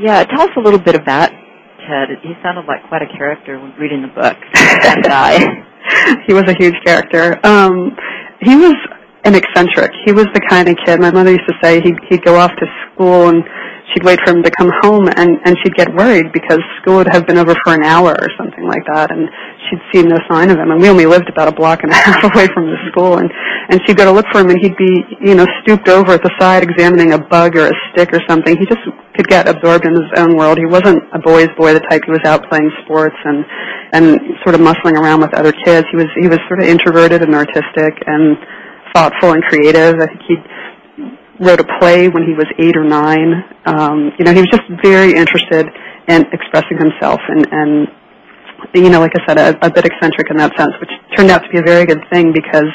yeah, 0.00 0.24
tell 0.24 0.42
us 0.42 0.50
a 0.56 0.60
little 0.60 0.78
bit 0.78 0.94
about 0.94 1.30
Ted. 1.88 2.08
He 2.22 2.32
sounded 2.42 2.64
like 2.66 2.86
quite 2.88 3.02
a 3.02 3.10
character 3.16 3.58
when 3.58 3.72
reading 3.76 4.02
the 4.02 4.08
book. 4.08 4.36
that 4.54 5.00
guy. 5.04 5.38
he 6.26 6.32
was 6.32 6.44
a 6.44 6.54
huge 6.58 6.76
character. 6.84 7.38
Um, 7.44 7.96
he 8.40 8.56
was 8.56 8.76
an 9.24 9.34
eccentric. 9.34 9.90
He 10.04 10.12
was 10.12 10.26
the 10.34 10.40
kind 10.48 10.68
of 10.68 10.76
kid. 10.84 11.00
My 11.00 11.10
mother 11.10 11.32
used 11.32 11.48
to 11.48 11.56
say 11.62 11.80
he'd, 11.80 11.96
he'd 12.08 12.24
go 12.24 12.36
off 12.36 12.52
to 12.60 12.66
school 12.92 13.28
and 13.28 13.42
she'd 13.92 14.04
wait 14.04 14.20
for 14.24 14.36
him 14.36 14.42
to 14.42 14.50
come 14.50 14.70
home 14.82 15.08
and, 15.16 15.40
and 15.44 15.56
she'd 15.62 15.74
get 15.74 15.88
worried 15.96 16.32
because 16.32 16.60
school 16.80 17.00
would 17.00 17.08
have 17.08 17.26
been 17.26 17.38
over 17.38 17.54
for 17.64 17.72
an 17.72 17.82
hour 17.82 18.12
or 18.12 18.28
something 18.36 18.68
like 18.68 18.84
that 18.92 19.10
and 19.10 19.28
she'd 19.68 19.80
see 19.92 20.02
no 20.04 20.16
sign 20.28 20.50
of 20.50 20.58
him. 20.58 20.70
And 20.70 20.80
we 20.80 20.88
only 20.88 21.06
lived 21.06 21.28
about 21.28 21.48
a 21.48 21.56
block 21.56 21.80
and 21.82 21.92
a 21.92 21.94
half 22.04 22.20
away 22.24 22.48
from 22.52 22.68
the 22.68 22.76
school 22.92 23.16
and, 23.16 23.30
and 23.70 23.80
she'd 23.86 23.96
go 23.96 24.04
to 24.04 24.12
look 24.12 24.26
for 24.30 24.40
him 24.40 24.50
and 24.50 24.60
he'd 24.60 24.76
be, 24.76 24.92
you 25.20 25.34
know, 25.34 25.46
stooped 25.64 25.88
over 25.88 26.12
at 26.12 26.22
the 26.22 26.32
side 26.38 26.62
examining 26.62 27.12
a 27.12 27.18
bug 27.18 27.56
or 27.56 27.68
a 27.68 27.76
stick 27.92 28.12
or 28.12 28.20
something. 28.28 28.56
He 28.56 28.66
just 28.66 28.84
could 29.16 29.28
get 29.28 29.48
absorbed 29.48 29.86
in 29.86 29.94
his 29.94 30.10
own 30.18 30.36
world. 30.36 30.58
He 30.58 30.66
wasn't 30.66 31.00
a 31.14 31.18
boy's 31.18 31.48
boy, 31.56 31.72
the 31.72 31.80
type 31.88 32.02
who 32.04 32.12
was 32.12 32.24
out 32.24 32.44
playing 32.50 32.70
sports 32.84 33.16
and, 33.24 33.44
and 33.92 34.20
sort 34.44 34.54
of 34.54 34.60
muscling 34.60 35.00
around 35.00 35.20
with 35.20 35.32
other 35.32 35.52
kids. 35.64 35.86
He 35.90 35.96
was, 35.96 36.12
he 36.20 36.28
was 36.28 36.38
sort 36.48 36.60
of 36.60 36.68
introverted 36.68 37.22
and 37.22 37.34
artistic 37.34 37.96
and 38.04 38.36
thoughtful 38.94 39.32
and 39.32 39.42
creative. 39.44 40.00
I 40.00 40.06
think 40.06 40.22
he 40.26 40.36
wrote 41.40 41.60
a 41.60 41.66
play 41.80 42.08
when 42.08 42.22
he 42.22 42.32
was 42.32 42.46
eight 42.58 42.76
or 42.76 42.84
nine. 42.84 43.42
Um, 43.66 44.12
you 44.18 44.24
know, 44.24 44.32
he 44.32 44.40
was 44.40 44.50
just 44.50 44.62
very 44.82 45.12
interested 45.12 45.66
in 46.06 46.24
expressing 46.32 46.78
himself 46.78 47.20
and, 47.28 47.46
and 47.50 47.88
you 48.72 48.88
know, 48.88 49.00
like 49.00 49.12
I 49.14 49.26
said, 49.26 49.38
a, 49.38 49.66
a 49.66 49.70
bit 49.70 49.84
eccentric 49.84 50.30
in 50.30 50.36
that 50.38 50.56
sense, 50.56 50.72
which 50.80 50.90
turned 51.16 51.30
out 51.30 51.42
to 51.42 51.48
be 51.50 51.58
a 51.58 51.62
very 51.62 51.84
good 51.84 52.00
thing 52.10 52.32
because, 52.32 52.70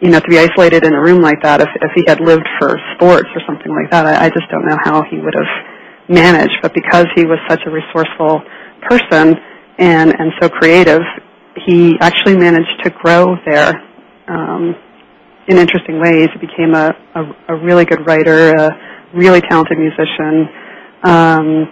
you 0.00 0.10
know, 0.10 0.18
to 0.18 0.28
be 0.28 0.38
isolated 0.38 0.84
in 0.84 0.94
a 0.94 1.00
room 1.00 1.22
like 1.22 1.40
that, 1.42 1.60
if, 1.60 1.68
if 1.80 1.92
he 1.94 2.02
had 2.06 2.20
lived 2.20 2.48
for 2.58 2.76
sports 2.96 3.28
or 3.34 3.40
something 3.46 3.70
like 3.70 3.90
that, 3.90 4.06
I, 4.06 4.26
I 4.26 4.28
just 4.30 4.50
don't 4.50 4.66
know 4.66 4.76
how 4.82 5.02
he 5.08 5.18
would 5.18 5.34
have 5.34 6.08
managed. 6.08 6.58
But 6.60 6.74
because 6.74 7.06
he 7.14 7.24
was 7.24 7.38
such 7.48 7.60
a 7.66 7.70
resourceful 7.70 8.42
person 8.88 9.36
and, 9.78 10.12
and 10.18 10.32
so 10.40 10.48
creative, 10.48 11.02
he 11.66 11.94
actually 12.00 12.36
managed 12.36 12.82
to 12.82 12.90
grow 12.90 13.36
there 13.46 13.72
um, 14.28 14.74
in 15.48 15.58
interesting 15.58 16.00
ways. 16.00 16.28
He 16.32 16.46
became 16.46 16.74
a, 16.74 16.94
a, 17.14 17.54
a 17.54 17.56
really 17.64 17.84
good 17.84 18.06
writer, 18.06 18.52
a 18.54 18.70
really 19.14 19.40
talented 19.40 19.78
musician. 19.78 20.48
Um, 21.04 21.68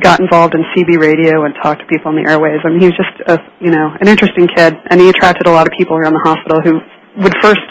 got 0.00 0.20
involved 0.20 0.54
in 0.54 0.64
CB 0.72 0.98
radio 0.98 1.44
and 1.44 1.54
talked 1.62 1.80
to 1.80 1.86
people 1.86 2.08
on 2.08 2.16
the 2.16 2.24
airways. 2.30 2.60
I 2.64 2.70
mean, 2.70 2.80
he 2.80 2.86
was 2.86 2.96
just 2.96 3.16
a, 3.28 3.36
you 3.60 3.70
know, 3.70 3.92
an 4.00 4.08
interesting 4.08 4.48
kid, 4.48 4.74
and 4.88 5.00
he 5.00 5.08
attracted 5.10 5.46
a 5.46 5.50
lot 5.50 5.66
of 5.66 5.72
people 5.76 5.96
around 5.96 6.14
the 6.14 6.24
hospital 6.24 6.62
who 6.64 6.80
would 7.20 7.34
first 7.42 7.66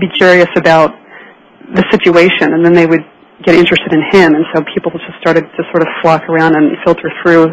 be 0.00 0.08
curious 0.12 0.50
about 0.56 0.92
the 1.72 1.84
situation, 1.90 2.52
and 2.52 2.64
then 2.64 2.74
they 2.74 2.84
would 2.84 3.00
get 3.42 3.54
interested 3.54 3.92
in 3.92 4.02
him, 4.12 4.34
and 4.34 4.44
so 4.52 4.60
people 4.74 4.92
just 4.92 5.16
started 5.20 5.42
to 5.56 5.62
sort 5.72 5.80
of 5.80 5.88
flock 6.02 6.28
around 6.28 6.54
and 6.54 6.76
filter 6.84 7.08
through 7.22 7.48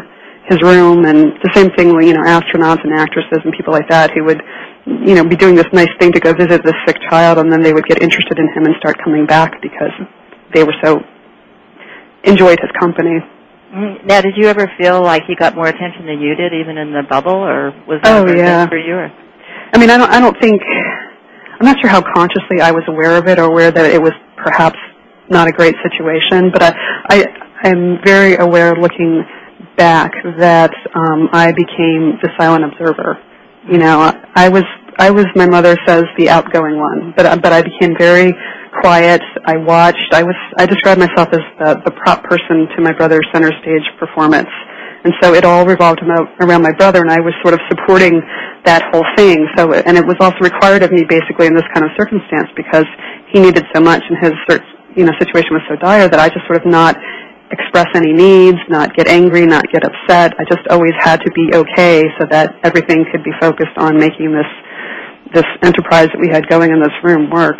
his 0.50 0.60
room, 0.60 1.06
and 1.06 1.32
the 1.40 1.50
same 1.54 1.70
thing 1.78 1.94
with, 1.94 2.04
you 2.04 2.12
know, 2.12 2.22
astronauts 2.22 2.82
and 2.84 2.92
actresses 2.92 3.40
and 3.44 3.54
people 3.56 3.72
like 3.72 3.88
that 3.88 4.10
who 4.10 4.24
would, 4.24 4.42
you 4.86 5.14
know, 5.14 5.24
be 5.24 5.36
doing 5.36 5.54
this 5.54 5.66
nice 5.72 5.90
thing 6.00 6.12
to 6.12 6.20
go 6.20 6.32
visit 6.32 6.62
this 6.64 6.74
sick 6.86 6.96
child, 7.10 7.38
and 7.38 7.52
then 7.52 7.62
they 7.62 7.72
would 7.72 7.86
get 7.86 8.02
interested 8.02 8.38
in 8.38 8.48
him 8.54 8.64
and 8.66 8.74
start 8.80 8.96
coming 9.02 9.26
back 9.26 9.60
because 9.62 9.92
they 10.54 10.64
were 10.64 10.74
so 10.82 11.00
enjoyed 12.24 12.58
his 12.60 12.70
company. 12.78 13.18
Mm, 13.74 14.04
Now, 14.06 14.20
did 14.20 14.34
you 14.36 14.46
ever 14.48 14.70
feel 14.78 15.02
like 15.02 15.22
he 15.26 15.34
got 15.34 15.54
more 15.54 15.66
attention 15.66 16.06
than 16.06 16.20
you 16.20 16.34
did, 16.34 16.52
even 16.52 16.76
in 16.78 16.92
the 16.92 17.02
bubble, 17.08 17.34
or 17.36 17.70
was 17.86 18.00
that 18.02 18.26
Oh, 18.28 18.32
yeah. 18.32 18.68
for 18.68 18.76
you? 18.78 18.94
Or? 18.94 19.10
I 19.72 19.78
mean, 19.78 19.90
I 19.90 19.96
don't, 19.96 20.10
I 20.10 20.20
don't 20.20 20.38
think, 20.40 20.60
I'm 21.58 21.64
not 21.66 21.76
sure 21.80 21.88
how 21.88 22.02
consciously 22.02 22.60
I 22.60 22.70
was 22.72 22.82
aware 22.88 23.16
of 23.16 23.26
it 23.28 23.38
or 23.38 23.44
aware 23.44 23.70
that 23.70 23.90
it 23.90 24.00
was 24.02 24.12
perhaps 24.36 24.78
not 25.30 25.48
a 25.48 25.52
great 25.52 25.74
situation, 25.82 26.50
but 26.52 26.62
I, 26.62 26.74
I, 27.08 27.24
I'm 27.64 27.98
very 28.04 28.36
aware 28.36 28.74
looking 28.74 29.22
back 29.76 30.12
that 30.38 30.72
um, 30.94 31.28
I 31.32 31.52
became 31.52 32.18
the 32.22 32.28
silent 32.38 32.64
observer. 32.64 33.16
You 33.70 33.78
know, 33.78 34.12
I 34.34 34.48
was, 34.50 34.64
I 34.98 35.10
was, 35.10 35.26
my 35.34 35.46
mother 35.46 35.76
says, 35.86 36.04
the 36.18 36.28
outgoing 36.28 36.76
one, 36.78 37.14
but, 37.16 37.26
uh, 37.26 37.36
but 37.36 37.52
I 37.52 37.62
became 37.62 37.96
very 37.98 38.34
quiet. 38.80 39.22
I 39.44 39.56
watched. 39.56 40.12
I 40.12 40.22
was, 40.22 40.36
I 40.58 40.66
described 40.66 41.00
myself 41.00 41.28
as 41.32 41.44
the, 41.60 41.80
the 41.84 41.92
prop 41.92 42.24
person 42.24 42.68
to 42.76 42.82
my 42.82 42.92
brother's 42.92 43.26
center 43.32 43.52
stage 43.60 43.84
performance. 43.98 44.50
And 45.04 45.12
so 45.20 45.34
it 45.34 45.44
all 45.44 45.66
revolved 45.66 46.00
around 46.04 46.62
my 46.62 46.72
brother, 46.72 47.00
and 47.02 47.10
I 47.10 47.18
was 47.18 47.34
sort 47.42 47.54
of 47.54 47.60
supporting 47.68 48.22
that 48.64 48.86
whole 48.92 49.04
thing. 49.16 49.48
So, 49.56 49.74
and 49.74 49.98
it 49.98 50.06
was 50.06 50.14
also 50.20 50.38
required 50.38 50.82
of 50.84 50.92
me 50.92 51.02
basically 51.02 51.46
in 51.46 51.54
this 51.54 51.66
kind 51.74 51.84
of 51.84 51.90
circumstance 51.98 52.48
because 52.54 52.86
he 53.34 53.40
needed 53.40 53.64
so 53.74 53.80
much, 53.82 54.02
and 54.06 54.16
his 54.22 54.34
you 54.94 55.04
know 55.04 55.12
situation 55.18 55.58
was 55.58 55.62
so 55.68 55.74
dire 55.74 56.06
that 56.06 56.20
I 56.20 56.28
just 56.28 56.46
sort 56.46 56.62
of 56.62 56.70
not 56.70 56.94
express 57.50 57.90
any 57.94 58.12
needs, 58.12 58.58
not 58.68 58.94
get 58.94 59.08
angry, 59.08 59.44
not 59.44 59.66
get 59.72 59.82
upset. 59.84 60.38
I 60.38 60.44
just 60.48 60.62
always 60.70 60.94
had 61.00 61.18
to 61.20 61.30
be 61.32 61.50
okay 61.52 62.04
so 62.18 62.26
that 62.30 62.54
everything 62.62 63.04
could 63.10 63.24
be 63.24 63.32
focused 63.40 63.76
on 63.76 63.98
making 63.98 64.32
this 64.32 64.48
this 65.34 65.44
enterprise 65.62 66.08
that 66.12 66.20
we 66.20 66.28
had 66.30 66.48
going 66.48 66.70
in 66.70 66.80
this 66.80 66.92
room 67.02 67.30
work. 67.30 67.56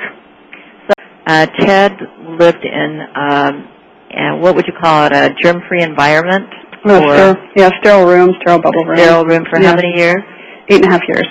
Uh, 1.27 1.47
Ted 1.61 1.93
lived 2.39 2.65
in, 2.65 3.01
um, 3.15 3.69
uh, 4.11 4.37
what 4.39 4.55
would 4.57 4.67
you 4.67 4.75
call 4.81 5.07
it, 5.07 5.13
a 5.13 5.31
germ-free 5.41 5.83
environment? 5.83 6.47
Oh, 6.85 6.99
or 6.99 7.15
sterile, 7.15 7.37
yeah, 7.55 7.71
sterile 7.81 8.07
room, 8.07 8.35
sterile 8.41 8.61
bubble 8.61 8.85
room. 8.85 8.97
sterile 8.99 9.25
room 9.25 9.45
for 9.51 9.61
Yeah. 9.61 9.69
how 9.71 9.77
many 9.77 9.97
years? 9.97 10.23
Eight 10.69 10.83
and 10.85 10.87
a 10.87 10.91
half 10.91 11.03
years. 11.09 11.27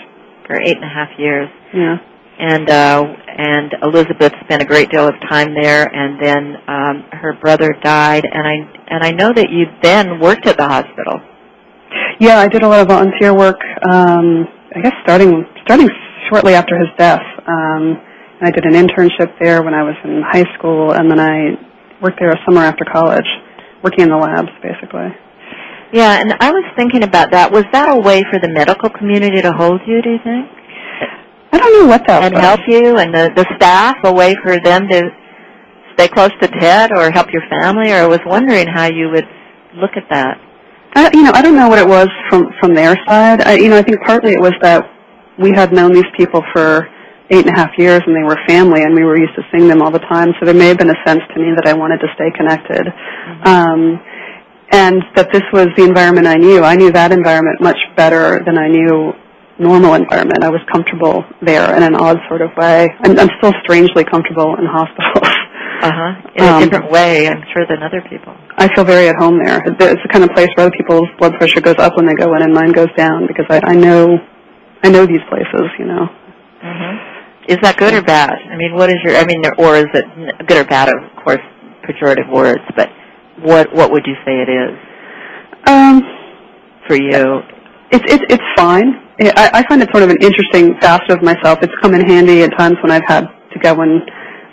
For 0.47 0.55
eight 0.61 0.77
and 0.77 0.85
a 0.85 0.87
half 0.87 1.09
years. 1.17 1.49
Yeah. 1.73 1.97
and 2.39 2.69
uh, 2.69 3.03
and 3.37 3.75
Elizabeth 3.83 4.33
spent 4.45 4.61
a 4.61 4.65
great 4.65 4.89
deal 4.89 5.07
of 5.07 5.13
time 5.29 5.53
there, 5.53 5.85
and 5.93 6.19
then 6.19 6.55
um, 6.67 7.03
her 7.11 7.33
brother 7.39 7.75
died, 7.83 8.25
and 8.25 8.47
I 8.47 8.55
and 8.87 9.03
I 9.03 9.11
know 9.11 9.31
that 9.31 9.49
you 9.51 9.65
then 9.83 10.19
worked 10.19 10.47
at 10.47 10.57
the 10.57 10.67
hospital. 10.67 11.19
Yeah, 12.19 12.39
I 12.39 12.47
did 12.47 12.63
a 12.63 12.67
lot 12.67 12.81
of 12.81 12.87
volunteer 12.87 13.33
work. 13.35 13.59
Um, 13.87 14.47
I 14.75 14.81
guess 14.81 14.93
starting 15.03 15.45
starting 15.65 15.89
shortly 16.31 16.55
after 16.55 16.79
his 16.79 16.87
death. 16.97 17.21
Um, 17.45 17.99
and 18.39 18.47
I 18.47 18.51
did 18.51 18.65
an 18.65 18.73
internship 18.73 19.37
there 19.39 19.61
when 19.61 19.73
I 19.73 19.83
was 19.83 19.95
in 20.03 20.23
high 20.25 20.47
school, 20.57 20.93
and 20.93 21.11
then 21.11 21.19
I 21.19 21.59
worked 22.01 22.19
there 22.19 22.31
a 22.31 22.39
summer 22.45 22.61
after 22.61 22.85
college, 22.91 23.27
working 23.83 24.05
in 24.05 24.09
the 24.09 24.17
labs, 24.17 24.49
basically. 24.63 25.11
Yeah, 25.93 26.21
and 26.21 26.33
I 26.39 26.51
was 26.51 26.63
thinking 26.77 27.03
about 27.03 27.31
that. 27.31 27.51
Was 27.51 27.65
that 27.73 27.89
a 27.91 27.99
way 27.99 28.23
for 28.31 28.39
the 28.39 28.47
medical 28.47 28.89
community 28.89 29.41
to 29.41 29.51
hold 29.51 29.81
you? 29.85 30.01
Do 30.01 30.09
you 30.09 30.19
think, 30.23 30.47
I 31.51 31.57
don't 31.57 31.81
know 31.81 31.87
what 31.87 32.07
that 32.07 32.23
and 32.23 32.33
was. 32.33 32.41
help 32.41 32.61
you, 32.65 32.97
and 32.97 33.13
the 33.13 33.29
the 33.35 33.45
staff, 33.57 33.97
a 34.05 34.13
way 34.13 34.33
for 34.41 34.57
them 34.57 34.87
to 34.87 35.11
stay 35.93 36.07
close 36.07 36.31
to 36.41 36.47
Ted 36.47 36.91
or 36.95 37.11
help 37.11 37.27
your 37.33 37.43
family? 37.51 37.91
Or 37.91 37.97
I 37.97 38.07
was 38.07 38.21
wondering 38.25 38.67
how 38.67 38.85
you 38.85 39.09
would 39.11 39.27
look 39.75 39.91
at 39.97 40.07
that. 40.09 40.39
I, 40.95 41.11
you 41.13 41.23
know, 41.23 41.31
I 41.33 41.41
don't 41.41 41.55
know 41.55 41.67
what 41.67 41.79
it 41.79 41.87
was 41.87 42.07
from 42.29 42.47
from 42.61 42.73
their 42.73 42.95
side. 43.05 43.41
I, 43.41 43.55
you 43.55 43.67
know, 43.69 43.77
I 43.77 43.83
think 43.83 43.99
partly 44.05 44.31
it 44.31 44.39
was 44.39 44.53
that 44.61 44.83
we 45.37 45.51
had 45.51 45.71
known 45.73 45.93
these 45.93 46.09
people 46.17 46.41
for 46.53 46.87
eight 47.31 47.47
and 47.47 47.55
a 47.55 47.57
half 47.57 47.71
years, 47.77 48.01
and 48.05 48.15
they 48.15 48.23
were 48.23 48.37
family, 48.47 48.83
and 48.83 48.93
we 48.93 49.03
were 49.03 49.17
used 49.17 49.35
to 49.35 49.43
seeing 49.51 49.67
them 49.67 49.81
all 49.81 49.91
the 49.91 50.03
time. 50.11 50.33
So 50.39 50.45
there 50.45 50.55
may 50.55 50.67
have 50.67 50.77
been 50.77 50.89
a 50.89 51.01
sense 51.05 51.21
to 51.33 51.39
me 51.39 51.55
that 51.55 51.65
I 51.65 51.73
wanted 51.73 51.99
to 51.99 52.07
stay 52.15 52.29
connected, 52.35 52.87
mm-hmm. 52.87 53.47
um, 53.47 53.99
and 54.71 55.03
that 55.15 55.31
this 55.31 55.43
was 55.53 55.67
the 55.77 55.83
environment 55.83 56.27
I 56.27 56.35
knew. 56.35 56.63
I 56.63 56.75
knew 56.75 56.91
that 56.91 57.11
environment 57.11 57.61
much 57.61 57.79
better 57.95 58.41
than 58.45 58.57
I 58.57 58.67
knew 58.67 59.13
normal 59.59 59.93
environment. 59.93 60.43
I 60.43 60.49
was 60.49 60.61
comfortable 60.71 61.23
there 61.41 61.75
in 61.77 61.83
an 61.83 61.95
odd 61.95 62.17
sort 62.27 62.41
of 62.41 62.49
way. 62.57 62.89
I'm, 63.05 63.17
I'm 63.17 63.29
still 63.37 63.53
strangely 63.63 64.03
comfortable 64.03 64.55
in 64.57 64.65
hospitals. 64.65 65.29
Uh 65.81 65.89
huh. 65.89 66.13
In 66.35 66.45
um, 66.45 66.61
a 66.61 66.65
different 66.69 66.91
way, 66.91 67.27
I'm 67.27 67.41
sure, 67.57 67.65
than 67.65 67.81
other 67.81 68.05
people. 68.07 68.37
I 68.55 68.69
feel 68.75 68.85
very 68.85 69.09
at 69.09 69.15
home 69.15 69.41
there. 69.43 69.65
It's 69.65 70.03
the 70.05 70.09
kind 70.13 70.23
of 70.23 70.29
place 70.29 70.45
where 70.53 70.67
other 70.67 70.77
people's 70.77 71.09
blood 71.17 71.33
pressure 71.41 71.59
goes 71.59 71.73
up 71.79 71.97
when 71.97 72.05
they 72.05 72.13
go 72.13 72.35
in, 72.35 72.43
and 72.43 72.53
mine 72.53 72.71
goes 72.71 72.93
down 72.95 73.25
because 73.25 73.49
I, 73.49 73.61
I 73.65 73.73
know, 73.73 74.21
I 74.83 74.89
know 74.89 75.05
these 75.05 75.23
places. 75.29 75.67
You 75.79 75.85
know. 75.85 76.09
Mhm. 76.63 76.99
Is 77.47 77.57
that 77.63 77.77
good 77.77 77.93
or 77.93 78.01
bad? 78.01 78.31
I 78.51 78.55
mean, 78.55 78.75
what 78.75 78.89
is 78.89 78.97
your? 79.03 79.15
I 79.15 79.25
mean, 79.25 79.41
or 79.57 79.75
is 79.75 79.87
it 79.93 80.05
good 80.47 80.57
or 80.57 80.63
bad? 80.65 80.89
Of 80.89 81.23
course, 81.23 81.41
pejorative 81.83 82.29
words, 82.31 82.61
but 82.75 82.89
what 83.41 83.73
what 83.73 83.91
would 83.91 84.05
you 84.05 84.15
say 84.25 84.41
it 84.41 84.49
is? 84.49 84.77
Um, 85.67 86.01
for 86.87 86.95
you, 86.95 87.41
it's 87.91 88.05
it's 88.07 88.23
it's 88.29 88.43
fine. 88.55 88.93
I, 89.21 89.61
I 89.61 89.63
find 89.69 89.81
it 89.81 89.89
sort 89.91 90.03
of 90.03 90.09
an 90.09 90.17
interesting 90.21 90.73
facet 90.81 91.11
of 91.11 91.21
myself. 91.23 91.59
It's 91.61 91.73
come 91.81 91.93
in 91.93 92.01
handy 92.01 92.41
at 92.41 92.57
times 92.57 92.77
when 92.81 92.91
I've 92.91 93.05
had 93.07 93.27
to 93.53 93.59
go 93.59 93.79
and 93.81 94.01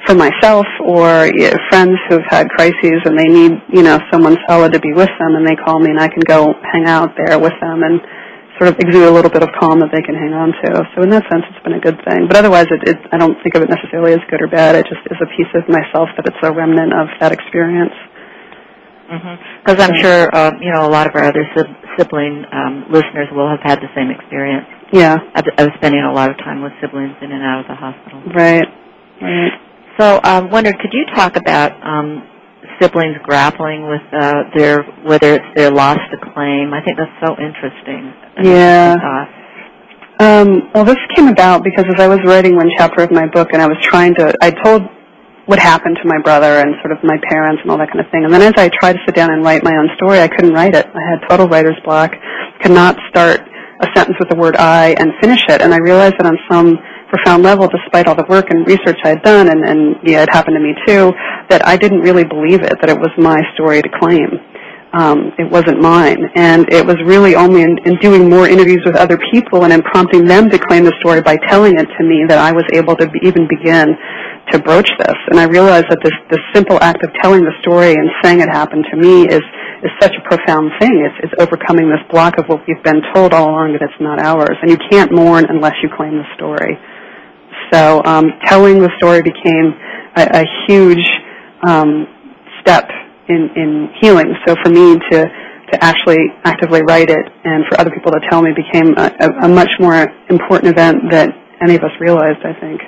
for 0.07 0.15
myself 0.15 0.67
or 0.85 1.27
you 1.27 1.51
know, 1.51 1.57
friends 1.71 1.97
who've 2.09 2.25
had 2.29 2.49
crises 2.51 3.01
and 3.05 3.19
they 3.19 3.29
need, 3.29 3.53
you 3.73 3.83
know, 3.83 3.99
someone 4.13 4.37
solid 4.49 4.73
to 4.73 4.81
be 4.81 4.93
with 4.93 5.09
them 5.19 5.37
and 5.37 5.47
they 5.47 5.57
call 5.57 5.81
me 5.81 5.91
and 5.91 5.99
I 6.01 6.09
can 6.09 6.21
go 6.27 6.55
hang 6.73 6.85
out 6.87 7.11
there 7.17 7.39
with 7.39 7.53
them 7.61 7.83
and 7.83 8.01
sort 8.59 8.75
of 8.75 8.77
exude 8.83 9.07
a 9.07 9.15
little 9.15 9.31
bit 9.31 9.43
of 9.43 9.49
calm 9.55 9.79
that 9.81 9.95
they 9.95 10.03
can 10.03 10.19
hang 10.19 10.35
on 10.35 10.51
to. 10.51 10.69
So 10.95 11.07
in 11.07 11.11
that 11.15 11.23
sense, 11.31 11.47
it's 11.49 11.63
been 11.63 11.79
a 11.79 11.83
good 11.83 11.97
thing. 12.05 12.27
But 12.27 12.37
otherwise, 12.43 12.67
it, 12.69 12.83
it, 12.91 12.99
I 13.15 13.17
don't 13.17 13.39
think 13.43 13.55
of 13.55 13.63
it 13.63 13.71
necessarily 13.71 14.13
as 14.13 14.23
good 14.29 14.43
or 14.43 14.51
bad. 14.51 14.75
It 14.75 14.85
just 14.91 15.03
is 15.07 15.19
a 15.23 15.31
piece 15.39 15.49
of 15.55 15.65
myself 15.71 16.11
that 16.19 16.27
it's 16.27 16.43
a 16.43 16.51
remnant 16.51 16.93
of 16.93 17.07
that 17.23 17.31
experience. 17.31 17.95
Because 19.09 19.81
mm-hmm. 19.81 19.89
I'm 19.89 19.97
sure, 20.03 20.29
uh, 20.35 20.53
you 20.61 20.75
know, 20.75 20.85
a 20.85 20.93
lot 20.93 21.07
of 21.07 21.15
our 21.17 21.25
other 21.25 21.47
sibling 21.97 22.45
um, 22.53 22.91
listeners 22.91 23.31
will 23.33 23.49
have 23.49 23.63
had 23.63 23.81
the 23.81 23.89
same 23.95 24.11
experience. 24.11 24.67
Yeah. 24.93 25.17
Of, 25.39 25.45
of 25.57 25.67
spending 25.79 26.03
a 26.03 26.13
lot 26.13 26.29
of 26.29 26.37
time 26.39 26.61
with 26.61 26.73
siblings 26.83 27.17
in 27.23 27.33
and 27.33 27.41
out 27.41 27.63
of 27.63 27.67
the 27.71 27.79
hospital. 27.79 28.21
Right. 28.35 28.69
Right. 29.23 29.55
So, 29.99 30.21
um, 30.23 30.51
wondered, 30.51 30.79
could 30.79 30.93
you 30.93 31.07
talk 31.15 31.37
about 31.37 31.73
um, 31.83 32.23
siblings 32.81 33.17
grappling 33.23 33.89
with 33.89 34.03
uh, 34.13 34.45
their 34.55 34.83
whether 35.05 35.35
it's 35.35 35.51
their 35.57 35.71
loss 35.71 35.99
to 36.11 36.19
claim? 36.33 36.73
I 36.73 36.81
think 36.85 36.99
that's 36.99 37.19
so 37.25 37.37
interesting. 37.39 38.13
Yeah. 38.43 38.97
Um, 40.21 40.71
well, 40.75 40.85
this 40.85 40.99
came 41.15 41.29
about 41.29 41.63
because 41.63 41.85
as 41.87 42.01
I 42.01 42.09
was 42.09 42.19
writing 42.25 42.57
one 42.57 42.71
chapter 42.77 43.03
of 43.03 43.13
my 43.13 43.27
book, 43.27 43.51
and 43.53 43.63
I 43.63 43.67
was 43.67 43.79
trying 43.83 44.15
to, 44.17 44.35
I 44.43 44.51
told 44.51 44.83
what 45.47 45.59
happened 45.59 45.97
to 46.03 46.09
my 46.09 46.19
brother 46.23 46.59
and 46.59 46.75
sort 46.83 46.93
of 46.93 46.99
my 47.05 47.17
parents 47.31 47.63
and 47.63 47.71
all 47.71 47.79
that 47.79 47.89
kind 47.89 48.01
of 48.01 48.11
thing. 48.11 48.25
And 48.25 48.35
then 48.35 48.43
as 48.43 48.53
I 48.59 48.69
tried 48.69 48.95
to 48.95 48.99
sit 49.07 49.15
down 49.15 49.33
and 49.33 49.43
write 49.43 49.63
my 49.65 49.73
own 49.73 49.89
story, 49.97 50.21
I 50.21 50.29
couldn't 50.29 50.53
write 50.53 50.75
it. 50.75 50.87
I 50.87 51.03
had 51.09 51.21
total 51.29 51.47
writer's 51.49 51.79
block. 51.85 52.13
Could 52.61 52.73
not 52.73 52.99
start 53.09 53.41
a 53.81 53.87
sentence 53.95 54.17
with 54.19 54.29
the 54.29 54.37
word 54.37 54.57
I 54.57 54.95
and 54.99 55.13
finish 55.23 55.41
it. 55.49 55.63
And 55.63 55.73
I 55.73 55.79
realized 55.79 56.17
that 56.19 56.27
on 56.27 56.37
some 56.51 56.77
profound 57.09 57.43
level, 57.43 57.69
despite 57.69 58.07
all 58.09 58.15
the 58.15 58.27
work 58.29 58.51
and 58.51 58.67
research 58.67 58.99
I 59.05 59.11
had 59.17 59.23
done, 59.23 59.49
and, 59.49 59.65
and 59.65 59.97
yeah, 60.05 60.23
it 60.23 60.29
happened 60.33 60.57
to 60.57 60.61
me 60.61 60.75
too, 60.87 61.13
that 61.49 61.67
I 61.67 61.77
didn't 61.77 62.01
really 62.01 62.25
believe 62.25 62.63
it, 62.63 62.75
that 62.81 62.91
it 62.91 62.99
was 62.99 63.11
my 63.19 63.41
story 63.55 63.83
to 63.83 63.89
claim. 63.99 64.29
Um, 64.93 65.37
it 65.37 65.45
wasn't 65.51 65.81
mine. 65.81 66.17
And 66.35 66.65
it 66.73 66.85
was 66.85 66.97
really 67.05 67.37
only 67.37 67.61
in, 67.61 67.77
in 67.85 67.97
doing 68.01 68.29
more 68.29 68.49
interviews 68.49 68.81
with 68.87 68.97
other 68.97 69.19
people 69.33 69.65
and 69.65 69.73
in 69.73 69.83
prompting 69.83 70.25
them 70.25 70.49
to 70.49 70.59
claim 70.59 70.85
the 70.85 70.97
story 71.01 71.21
by 71.21 71.37
telling 71.49 71.77
it 71.77 71.89
to 71.99 72.03
me 72.05 72.25
that 72.29 72.39
I 72.39 72.53
was 72.53 72.65
able 72.73 72.97
to 72.97 73.07
be, 73.09 73.21
even 73.23 73.47
begin 73.49 73.93
to 74.53 74.59
broach 74.59 74.89
this. 74.99 75.19
And 75.29 75.39
I 75.39 75.45
realized 75.45 75.93
that 75.93 76.01
this, 76.03 76.17
this 76.31 76.41
simple 76.55 76.81
act 76.81 77.05
of 77.05 77.13
telling 77.21 77.45
the 77.45 77.53
story 77.61 77.93
and 77.93 78.09
saying 78.25 78.41
it 78.41 78.49
happened 78.49 78.87
to 78.91 78.97
me 78.97 79.29
is, 79.29 79.45
is 79.85 79.93
such 80.01 80.17
a 80.17 80.25
profound 80.25 80.73
thing. 80.81 81.05
It's, 81.05 81.29
it's 81.29 81.37
overcoming 81.37 81.93
this 81.93 82.01
block 82.11 82.39
of 82.39 82.47
what 82.49 82.65
we've 82.67 82.83
been 82.83 83.03
told 83.13 83.35
all 83.35 83.51
along 83.53 83.77
that 83.77 83.85
it's 83.85 84.01
not 84.01 84.19
ours. 84.19 84.57
And 84.63 84.71
you 84.71 84.79
can't 84.89 85.13
mourn 85.13 85.45
unless 85.49 85.77
you 85.83 85.91
claim 85.93 86.17
the 86.17 86.29
story. 86.35 86.81
So 87.73 88.01
um, 88.05 88.33
telling 88.49 88.81
the 88.81 88.91
story 88.97 89.21
became 89.21 89.77
a, 90.17 90.41
a 90.41 90.45
huge 90.67 91.05
um, 91.67 92.07
step 92.61 92.89
in, 93.29 93.49
in 93.57 93.89
healing. 94.01 94.35
So 94.47 94.55
for 94.63 94.71
me 94.71 94.99
to 95.11 95.25
to 95.73 95.85
actually 95.85 96.33
actively 96.45 96.81
write 96.89 97.11
it 97.11 97.27
and 97.45 97.63
for 97.69 97.79
other 97.79 97.91
people 97.91 98.11
to 98.11 98.21
tell 98.31 98.41
me 98.41 98.53
became 98.57 98.95
a, 98.97 99.13
a, 99.21 99.45
a 99.45 99.49
much 99.49 99.69
more 99.79 100.09
important 100.31 100.73
event 100.73 100.97
than 101.11 101.29
any 101.61 101.75
of 101.75 101.83
us 101.83 101.91
realized. 102.01 102.41
I 102.45 102.59
think. 102.59 102.81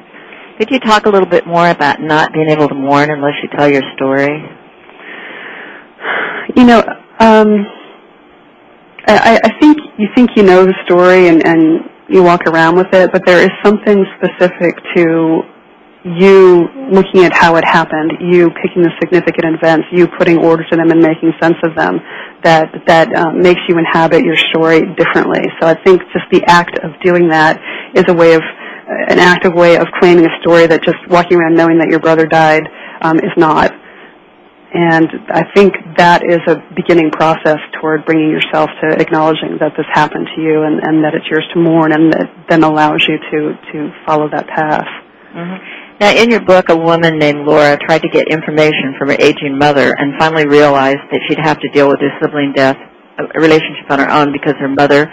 Could 0.59 0.71
you 0.71 0.81
talk 0.81 1.07
a 1.07 1.11
little 1.11 1.29
bit 1.29 1.47
more 1.47 1.69
about 1.69 2.01
not 2.01 2.33
being 2.33 2.49
able 2.49 2.69
to 2.69 2.75
mourn 2.75 3.11
unless 3.11 3.35
you 3.43 3.49
tell 3.57 3.69
your 3.69 3.83
story? 3.97 4.29
You 6.57 6.65
know, 6.65 6.81
um, 7.19 7.67
I, 9.07 9.41
I 9.45 9.61
think 9.61 9.79
you 9.99 10.09
think 10.15 10.31
you 10.37 10.43
know 10.43 10.65
the 10.65 10.75
story 10.85 11.29
and, 11.29 11.47
and 11.47 11.81
you 12.09 12.23
walk 12.23 12.43
around 12.47 12.77
with 12.77 12.93
it, 12.93 13.11
but 13.13 13.25
there 13.25 13.43
is 13.43 13.51
something 13.65 14.05
specific 14.19 14.75
to 14.97 15.43
you 16.05 16.65
looking 16.91 17.25
at 17.25 17.33
how 17.33 17.57
it 17.57 17.65
happened, 17.65 18.13
you 18.21 18.49
picking 18.63 18.83
the 18.83 18.91
significant 19.03 19.57
events, 19.57 19.87
you 19.93 20.09
putting 20.19 20.39
order 20.39 20.65
to 20.65 20.77
them 20.77 20.91
and 20.91 21.01
making 21.01 21.33
sense 21.41 21.57
of 21.63 21.77
them, 21.77 22.01
that 22.43 22.73
that 22.87 23.13
um, 23.15 23.41
makes 23.41 23.61
you 23.69 23.77
inhabit 23.77 24.25
your 24.25 24.37
story 24.51 24.81
differently. 24.97 25.45
So 25.61 25.69
I 25.69 25.75
think 25.85 26.01
just 26.13 26.25
the 26.33 26.43
act 26.47 26.79
of 26.83 26.93
doing 27.05 27.29
that 27.29 27.61
is 27.95 28.05
a 28.09 28.15
way 28.15 28.35
of 28.35 28.43
an 29.09 29.19
active 29.19 29.55
way 29.55 29.77
of 29.77 29.87
claiming 30.01 30.25
a 30.25 30.35
story 30.41 30.67
that 30.67 30.83
just 30.83 30.99
walking 31.09 31.39
around 31.39 31.55
knowing 31.55 31.79
that 31.79 31.89
your 31.89 32.01
brother 32.01 32.27
died 32.27 32.63
um, 33.03 33.19
is 33.19 33.31
not. 33.37 33.71
And 34.73 35.09
I 35.31 35.43
think 35.55 35.75
that 35.97 36.23
is 36.23 36.39
a 36.47 36.63
beginning 36.75 37.11
process 37.11 37.59
toward 37.81 38.05
bringing 38.07 38.31
yourself 38.31 38.71
to 38.83 39.01
acknowledging 39.03 39.59
that 39.59 39.75
this 39.77 39.87
happened 39.93 40.29
to 40.35 40.41
you 40.41 40.63
and, 40.63 40.79
and 40.83 41.05
that 41.05 41.15
it's 41.15 41.27
yours 41.29 41.47
to 41.55 41.61
mourn 41.61 41.93
and 41.93 42.13
that 42.13 42.31
then 42.49 42.63
allows 42.63 43.05
you 43.09 43.19
to, 43.19 43.59
to 43.73 43.91
follow 44.07 44.31
that 44.31 44.47
path. 44.47 44.87
Mm-hmm. 45.35 45.80
Now, 46.01 46.17
in 46.17 46.31
your 46.31 46.41
book, 46.41 46.71
a 46.71 46.77
woman 46.77 47.19
named 47.19 47.45
Laura 47.45 47.77
tried 47.77 48.01
to 48.01 48.09
get 48.09 48.27
information 48.33 48.97
from 48.99 49.11
her 49.11 49.17
aging 49.21 49.59
mother 49.59 49.93
and 49.99 50.15
finally 50.19 50.49
realized 50.49 51.05
that 51.13 51.21
she'd 51.29 51.39
have 51.39 51.61
to 51.61 51.69
deal 51.77 51.89
with 51.89 52.01
her 52.01 52.09
sibling 52.23 52.55
death, 52.57 52.77
a 53.19 53.39
relationship 53.39 53.85
on 53.91 53.99
her 53.99 54.11
own 54.11 54.33
because 54.33 54.55
her 54.59 54.69
mother, 54.69 55.13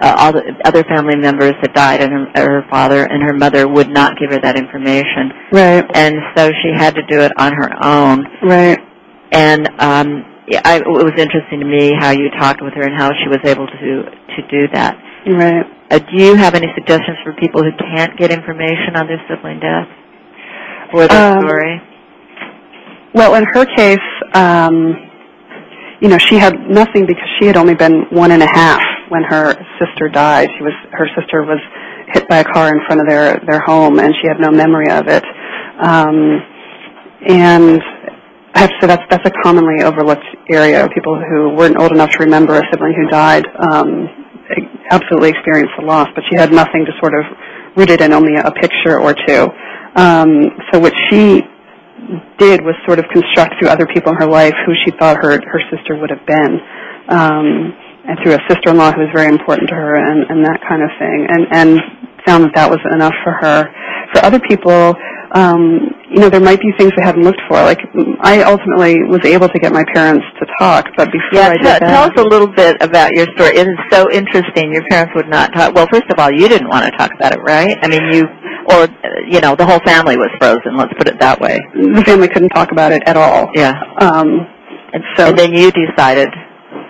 uh, 0.00 0.16
all 0.16 0.32
the 0.32 0.40
other 0.64 0.84
family 0.84 1.16
members 1.16 1.52
had 1.60 1.74
died 1.74 2.00
and 2.00 2.32
her, 2.34 2.48
her 2.48 2.64
father 2.70 3.04
and 3.04 3.22
her 3.22 3.34
mother 3.36 3.68
would 3.68 3.90
not 3.90 4.16
give 4.16 4.32
her 4.32 4.40
that 4.40 4.56
information. 4.56 5.52
Right. 5.52 5.84
And 5.92 6.16
so 6.34 6.48
she 6.64 6.72
had 6.74 6.94
to 6.94 7.02
do 7.04 7.20
it 7.20 7.32
on 7.36 7.52
her 7.52 7.68
own. 7.84 8.24
Right. 8.40 8.80
And 9.32 9.68
um, 9.84 10.24
I, 10.64 10.80
it 10.80 10.88
was 10.88 11.12
interesting 11.20 11.60
to 11.60 11.66
me 11.66 11.92
how 12.00 12.08
you 12.08 12.30
talked 12.40 12.62
with 12.62 12.72
her 12.72 12.88
and 12.88 12.96
how 12.96 13.12
she 13.20 13.28
was 13.28 13.40
able 13.44 13.66
to 13.66 13.92
to 14.08 14.40
do 14.48 14.64
that. 14.72 14.96
Right. 15.28 15.66
Uh, 15.90 15.98
do 15.98 16.24
you 16.24 16.36
have 16.36 16.54
any 16.54 16.68
suggestions 16.74 17.18
for 17.22 17.34
people 17.34 17.62
who 17.62 17.70
can't 17.76 18.16
get 18.16 18.32
information 18.32 18.96
on 18.96 19.06
their 19.06 19.20
sibling 19.28 19.60
death 19.60 19.92
or 20.92 21.08
their 21.08 21.36
um, 21.36 21.42
story? 21.42 21.80
Well, 23.14 23.34
in 23.34 23.44
her 23.52 23.66
case, 23.66 23.98
um, 24.34 24.94
you 26.00 26.08
know, 26.08 26.18
she 26.18 26.36
had 26.36 26.58
nothing 26.68 27.06
because 27.06 27.28
she 27.38 27.46
had 27.46 27.56
only 27.56 27.74
been 27.74 28.06
one 28.10 28.32
and 28.32 28.42
a 28.42 28.48
half 28.48 28.82
when 29.08 29.22
her 29.22 29.54
sister 29.78 30.08
died. 30.08 30.48
She 30.56 30.64
was 30.64 30.72
her 30.92 31.06
sister 31.16 31.42
was 31.44 31.60
hit 32.08 32.28
by 32.28 32.38
a 32.38 32.44
car 32.44 32.68
in 32.68 32.80
front 32.86 33.00
of 33.00 33.06
their 33.06 33.40
their 33.46 33.60
home, 33.60 33.98
and 34.00 34.12
she 34.20 34.28
had 34.28 34.40
no 34.40 34.50
memory 34.50 34.90
of 34.90 35.06
it. 35.08 35.24
Um, 35.78 36.42
and 37.28 37.80
I 38.54 38.60
have 38.60 38.70
to 38.70 38.76
say 38.80 38.86
that's 38.88 39.02
that's 39.10 39.28
a 39.28 39.32
commonly 39.42 39.84
overlooked 39.84 40.26
area. 40.50 40.88
People 40.94 41.20
who 41.20 41.54
weren't 41.54 41.78
old 41.78 41.92
enough 41.92 42.10
to 42.10 42.18
remember 42.20 42.58
a 42.58 42.62
sibling 42.70 42.94
who 42.94 43.08
died 43.08 43.46
um, 43.60 44.08
absolutely 44.90 45.30
experienced 45.30 45.72
the 45.78 45.84
loss, 45.84 46.08
but 46.14 46.24
she 46.30 46.36
had 46.36 46.52
nothing 46.52 46.84
to 46.84 46.92
sort 47.00 47.14
of 47.14 47.24
root 47.76 47.90
it 47.90 48.00
in, 48.00 48.12
only 48.12 48.34
a 48.36 48.50
picture 48.50 49.00
or 49.00 49.14
two. 49.14 49.48
Um, 49.94 50.50
so 50.72 50.78
what 50.78 50.92
she 51.10 51.42
did 52.38 52.60
was 52.62 52.74
sort 52.86 52.98
of 52.98 53.06
construct 53.12 53.54
through 53.58 53.68
other 53.68 53.86
people 53.86 54.12
in 54.12 54.18
her 54.18 54.26
life 54.26 54.54
who 54.66 54.72
she 54.84 54.90
thought 54.98 55.16
her 55.16 55.40
her 55.40 55.62
sister 55.70 55.96
would 55.96 56.10
have 56.10 56.24
been, 56.26 56.60
um, 57.08 57.72
and 58.08 58.18
through 58.22 58.34
a 58.34 58.42
sister-in-law 58.48 58.92
who 58.92 59.00
was 59.00 59.10
very 59.14 59.28
important 59.28 59.68
to 59.68 59.74
her, 59.74 59.96
and, 59.96 60.26
and 60.28 60.44
that 60.44 60.60
kind 60.68 60.82
of 60.82 60.90
thing, 60.98 61.26
and 61.28 61.46
and 61.52 61.80
found 62.26 62.44
that 62.44 62.54
that 62.54 62.70
was 62.70 62.80
enough 62.92 63.14
for 63.24 63.32
her. 63.32 63.66
For 64.14 64.24
other 64.24 64.40
people, 64.40 64.94
um, 65.34 65.90
you 66.10 66.20
know, 66.20 66.28
there 66.28 66.40
might 66.40 66.60
be 66.60 66.70
things 66.78 66.92
they 66.96 67.04
hadn't 67.04 67.24
looked 67.24 67.40
for. 67.48 67.56
Like 67.62 67.80
I 68.20 68.42
ultimately 68.42 69.00
was 69.08 69.24
able 69.24 69.48
to 69.48 69.58
get 69.58 69.72
my 69.72 69.84
parents 69.94 70.24
to 70.40 70.46
talk, 70.58 70.86
but 70.96 71.08
before 71.10 71.40
yeah, 71.40 71.48
I 71.48 71.56
did 71.56 71.62
tell, 71.62 71.80
that, 71.80 71.88
tell 71.88 72.04
us 72.04 72.16
a 72.18 72.28
little 72.28 72.52
bit 72.52 72.76
about 72.80 73.12
your 73.12 73.26
story. 73.36 73.56
It 73.56 73.66
is 73.66 73.78
so 73.90 74.10
interesting. 74.10 74.72
Your 74.72 74.84
parents 74.90 75.12
would 75.16 75.28
not 75.28 75.52
talk. 75.54 75.74
Well, 75.74 75.86
first 75.90 76.10
of 76.10 76.18
all, 76.18 76.30
you 76.30 76.48
didn't 76.48 76.68
want 76.68 76.84
to 76.84 76.92
talk 76.98 77.10
about 77.14 77.32
it, 77.32 77.40
right? 77.40 77.78
I 77.80 77.88
mean, 77.88 78.02
you 78.12 78.28
or 78.70 78.88
you 79.28 79.40
know, 79.40 79.54
the 79.56 79.66
whole 79.66 79.80
family 79.84 80.16
was 80.16 80.30
frozen. 80.38 80.76
Let's 80.76 80.92
put 80.98 81.08
it 81.08 81.18
that 81.20 81.40
way. 81.40 81.58
The 81.74 82.02
family 82.06 82.28
couldn't 82.28 82.50
talk 82.50 82.72
about 82.72 82.92
it 82.92 83.02
at 83.06 83.16
all. 83.16 83.48
Yeah. 83.54 83.74
Um, 83.98 84.28
and 84.92 85.02
so, 85.16 85.28
and 85.28 85.38
then 85.38 85.54
you 85.54 85.70
decided. 85.72 86.28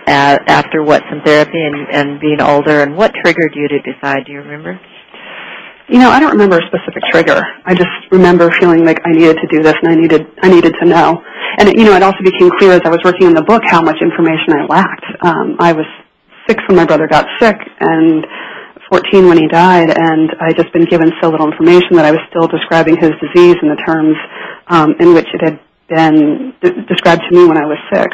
uh, 0.07 0.37
after 0.47 0.83
what 0.83 1.01
some 1.09 1.21
therapy 1.23 1.61
and, 1.63 1.87
and 1.91 2.19
being 2.19 2.41
older, 2.41 2.81
and 2.83 2.95
what 2.97 3.13
triggered 3.23 3.53
you 3.55 3.67
to 3.69 3.79
decide? 3.81 4.25
Do 4.25 4.31
you 4.33 4.39
remember? 4.39 4.79
You 5.89 5.99
know, 5.99 6.09
I 6.09 6.19
don't 6.19 6.31
remember 6.31 6.57
a 6.57 6.65
specific 6.67 7.03
trigger. 7.11 7.41
I 7.65 7.73
just 7.73 7.91
remember 8.11 8.49
feeling 8.59 8.85
like 8.85 8.99
I 9.05 9.11
needed 9.11 9.37
to 9.37 9.47
do 9.51 9.61
this 9.61 9.75
and 9.83 9.91
I 9.91 9.95
needed 9.95 10.25
I 10.41 10.49
needed 10.49 10.73
to 10.81 10.85
know. 10.87 11.21
And 11.59 11.69
it, 11.69 11.77
you 11.77 11.85
know, 11.85 11.95
it 11.95 12.03
also 12.03 12.19
became 12.23 12.49
clear 12.57 12.71
as 12.71 12.81
I 12.85 12.89
was 12.89 12.99
working 13.03 13.27
on 13.27 13.33
the 13.33 13.43
book 13.43 13.61
how 13.65 13.81
much 13.81 13.97
information 14.01 14.53
I 14.53 14.65
lacked. 14.65 15.05
Um, 15.21 15.57
I 15.59 15.73
was 15.73 15.85
six 16.47 16.63
when 16.67 16.77
my 16.77 16.85
brother 16.85 17.07
got 17.07 17.25
sick 17.39 17.55
and 17.79 18.25
14 18.93 19.25
when 19.25 19.39
he 19.39 19.47
died, 19.47 19.89
and 19.89 20.29
I'd 20.39 20.55
just 20.55 20.71
been 20.71 20.85
given 20.85 21.09
so 21.19 21.29
little 21.29 21.49
information 21.49 21.97
that 21.97 22.05
I 22.05 22.11
was 22.11 22.21
still 22.29 22.45
describing 22.45 22.93
his 23.01 23.09
disease 23.17 23.57
in 23.57 23.73
the 23.73 23.79
terms 23.81 24.13
um, 24.69 24.93
in 24.99 25.15
which 25.15 25.25
it 25.33 25.41
had 25.41 25.57
been 25.89 26.53
d- 26.61 26.85
described 26.85 27.23
to 27.25 27.31
me 27.33 27.49
when 27.49 27.57
I 27.57 27.65
was 27.65 27.81
six. 27.89 28.13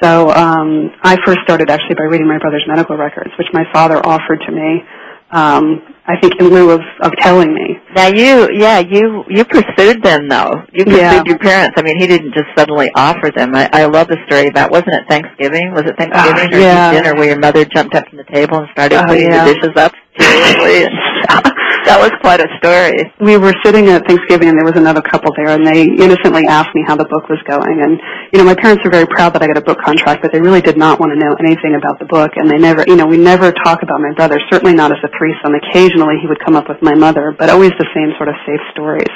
So 0.00 0.30
um, 0.30 0.94
I 1.02 1.18
first 1.26 1.42
started 1.42 1.68
actually 1.68 1.96
by 1.98 2.06
reading 2.06 2.28
my 2.28 2.38
brother's 2.38 2.62
medical 2.68 2.96
records, 2.96 3.34
which 3.38 3.48
my 3.52 3.64
father 3.74 3.98
offered 4.06 4.38
to 4.46 4.52
me 4.54 4.86
um, 5.34 5.82
I 6.10 6.18
think 6.20 6.40
in 6.40 6.48
lieu 6.48 6.70
of, 6.70 6.80
of 7.02 7.12
telling 7.20 7.52
me. 7.52 7.76
Now 7.94 8.06
you, 8.08 8.48
yeah, 8.52 8.78
you 8.78 9.24
you 9.28 9.44
pursued 9.44 10.02
them 10.02 10.26
though. 10.28 10.52
You 10.72 10.84
pursued 10.84 11.00
Yeah. 11.00 11.22
your 11.26 11.38
parents. 11.38 11.74
I 11.78 11.82
mean, 11.82 11.98
he 12.00 12.06
didn't 12.06 12.32
just 12.32 12.46
suddenly 12.56 12.90
offer 12.94 13.30
them. 13.30 13.54
I, 13.54 13.68
I 13.72 13.84
love 13.84 14.08
the 14.08 14.16
story 14.26 14.46
about. 14.48 14.70
Wasn't 14.70 14.88
it 14.88 15.04
Thanksgiving? 15.08 15.72
Was 15.72 15.82
it 15.84 15.96
ah, 15.98 16.00
Thanksgiving 16.00 16.54
or 16.54 16.60
yeah. 16.60 16.90
dinner 16.92 17.14
where 17.14 17.28
your 17.28 17.38
mother 17.38 17.64
jumped 17.66 17.94
up 17.94 18.08
from 18.08 18.16
the 18.18 18.24
table 18.32 18.58
and 18.58 18.68
started 18.72 18.98
Oh, 19.00 19.06
putting 19.06 19.30
yeah. 19.30 19.44
the 19.44 19.52
dishes 19.54 19.76
up 19.76 19.92
seriously? 20.18 20.88
That 21.88 22.04
was 22.04 22.12
quite 22.20 22.36
a 22.36 22.52
story. 22.60 23.00
We 23.16 23.40
were 23.40 23.56
sitting 23.64 23.88
at 23.88 24.04
Thanksgiving 24.04 24.52
and 24.52 24.60
there 24.60 24.68
was 24.68 24.76
another 24.76 25.00
couple 25.00 25.32
there 25.32 25.56
and 25.56 25.64
they 25.64 25.88
innocently 25.88 26.44
asked 26.44 26.76
me 26.76 26.84
how 26.84 27.00
the 27.00 27.08
book 27.08 27.32
was 27.32 27.40
going. 27.48 27.80
And 27.80 27.96
you 28.28 28.36
know 28.36 28.44
my 28.44 28.52
parents 28.52 28.84
are 28.84 28.92
very 28.92 29.08
proud 29.08 29.32
that 29.32 29.40
I 29.40 29.48
got 29.48 29.56
a 29.56 29.64
book 29.64 29.80
contract 29.80 30.20
but 30.20 30.28
they 30.28 30.36
really 30.36 30.60
did 30.60 30.76
not 30.76 31.00
want 31.00 31.16
to 31.16 31.18
know 31.18 31.32
anything 31.40 31.80
about 31.80 31.96
the 31.96 32.04
book. 32.04 32.36
And 32.36 32.44
they 32.44 32.60
never 32.60 32.84
you 32.84 32.92
know 32.92 33.08
we 33.08 33.16
never 33.16 33.56
talk 33.64 33.80
about 33.80 34.04
my 34.04 34.12
brother 34.12 34.36
certainly 34.52 34.76
not 34.76 34.92
as 34.92 35.00
a 35.00 35.08
threesome. 35.16 35.56
Occasionally 35.56 36.20
he 36.20 36.28
would 36.28 36.44
come 36.44 36.60
up 36.60 36.68
with 36.68 36.84
my 36.84 36.92
mother 36.92 37.32
but 37.32 37.48
always 37.48 37.72
the 37.80 37.88
same 37.96 38.12
sort 38.20 38.28
of 38.28 38.36
safe 38.44 38.60
stories. 38.76 39.08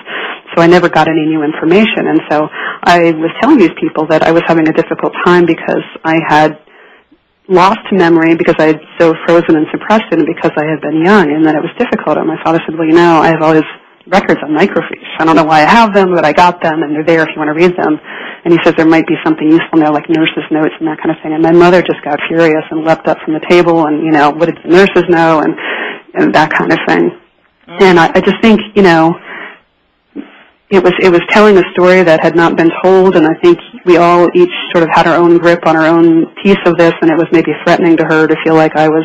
So 0.57 0.64
I 0.64 0.67
never 0.67 0.88
got 0.88 1.12
any 1.12 1.29
new 1.29 1.45
information. 1.45 2.09
And 2.09 2.25
so 2.33 2.49
I 2.88 3.12
was 3.12 3.37
telling 3.45 3.61
these 3.61 3.76
people 3.76 4.09
that 4.09 4.25
I 4.25 4.33
was 4.33 4.49
having 4.49 4.64
a 4.64 4.73
difficult 4.73 5.12
time 5.29 5.45
because 5.45 5.85
I 6.09 6.17
had 6.25 6.57
lost 7.52 7.85
memory 7.92 8.35
because 8.35 8.56
I 8.59 8.73
had 8.73 8.80
so 8.99 9.14
frozen 9.26 9.56
and 9.56 9.66
suppressed 9.71 10.09
it 10.11 10.18
and 10.18 10.26
because 10.26 10.52
I 10.56 10.64
had 10.64 10.80
been 10.80 11.04
young 11.04 11.28
and 11.30 11.44
that 11.47 11.54
it 11.54 11.62
was 11.62 11.73
difficult. 11.78 12.16
And 12.16 12.26
my 12.26 12.40
father 12.42 12.59
said, 12.64 12.75
well, 12.75 12.88
you 12.88 12.97
know, 12.97 13.21
I 13.21 13.28
have 13.28 13.42
all 13.42 13.52
his 13.52 13.68
records 14.09 14.40
on 14.42 14.50
microfiche. 14.50 15.12
I 15.21 15.25
don't 15.25 15.37
know 15.37 15.44
why 15.44 15.62
I 15.62 15.68
have 15.68 15.94
them, 15.94 16.14
but 16.14 16.25
I 16.25 16.32
got 16.32 16.62
them 16.62 16.82
and 16.82 16.97
they're 16.97 17.04
there 17.04 17.23
if 17.23 17.28
you 17.35 17.38
want 17.38 17.52
to 17.52 17.59
read 17.59 17.76
them. 17.76 18.00
And 18.44 18.50
he 18.50 18.59
says 18.64 18.75
there 18.76 18.88
might 18.88 19.06
be 19.06 19.14
something 19.23 19.47
useful 19.47 19.78
in 19.78 19.80
there 19.85 19.92
like 19.92 20.09
nurses' 20.09 20.49
notes 20.50 20.75
and 20.80 20.88
that 20.88 20.99
kind 20.99 21.14
of 21.14 21.23
thing. 21.23 21.32
And 21.32 21.42
my 21.42 21.52
mother 21.52 21.80
just 21.82 22.02
got 22.02 22.18
furious 22.26 22.64
and 22.71 22.82
leapt 22.82 23.06
up 23.06 23.18
from 23.23 23.35
the 23.35 23.44
table 23.49 23.87
and, 23.87 24.02
you 24.02 24.11
know, 24.11 24.30
what 24.30 24.47
did 24.47 24.59
the 24.64 24.71
nurses 24.71 25.04
know 25.09 25.40
and, 25.40 25.54
and 26.14 26.35
that 26.35 26.50
kind 26.50 26.73
of 26.73 26.78
thing. 26.88 27.14
Mm. 27.68 27.82
And 27.82 28.00
I, 28.00 28.11
I 28.16 28.21
just 28.21 28.42
think, 28.42 28.59
you 28.75 28.82
know, 28.82 29.14
it 30.73 30.83
was 30.83 30.95
it 31.02 31.11
was 31.12 31.21
telling 31.29 31.59
a 31.59 31.62
story 31.75 32.02
that 32.02 32.23
had 32.23 32.35
not 32.35 32.57
been 32.57 32.71
told, 32.83 33.14
and 33.14 33.26
I 33.26 33.35
think 33.43 33.59
we 33.85 33.99
all 33.99 34.26
each 34.35 34.57
sort 34.73 34.83
of 34.83 34.88
had 34.91 35.07
our 35.07 35.17
own 35.17 35.37
grip 35.37 35.67
on 35.67 35.76
our 35.76 35.87
own 35.87 36.25
piece 36.43 36.57
of 36.64 36.79
this, 36.79 36.95
and 37.02 37.11
it 37.11 37.17
was 37.17 37.26
maybe 37.31 37.52
threatening 37.62 37.99
to 37.99 38.05
her 38.09 38.26
to 38.26 38.35
feel 38.43 38.55
like 38.55 38.75
I 38.75 38.88
was 38.88 39.05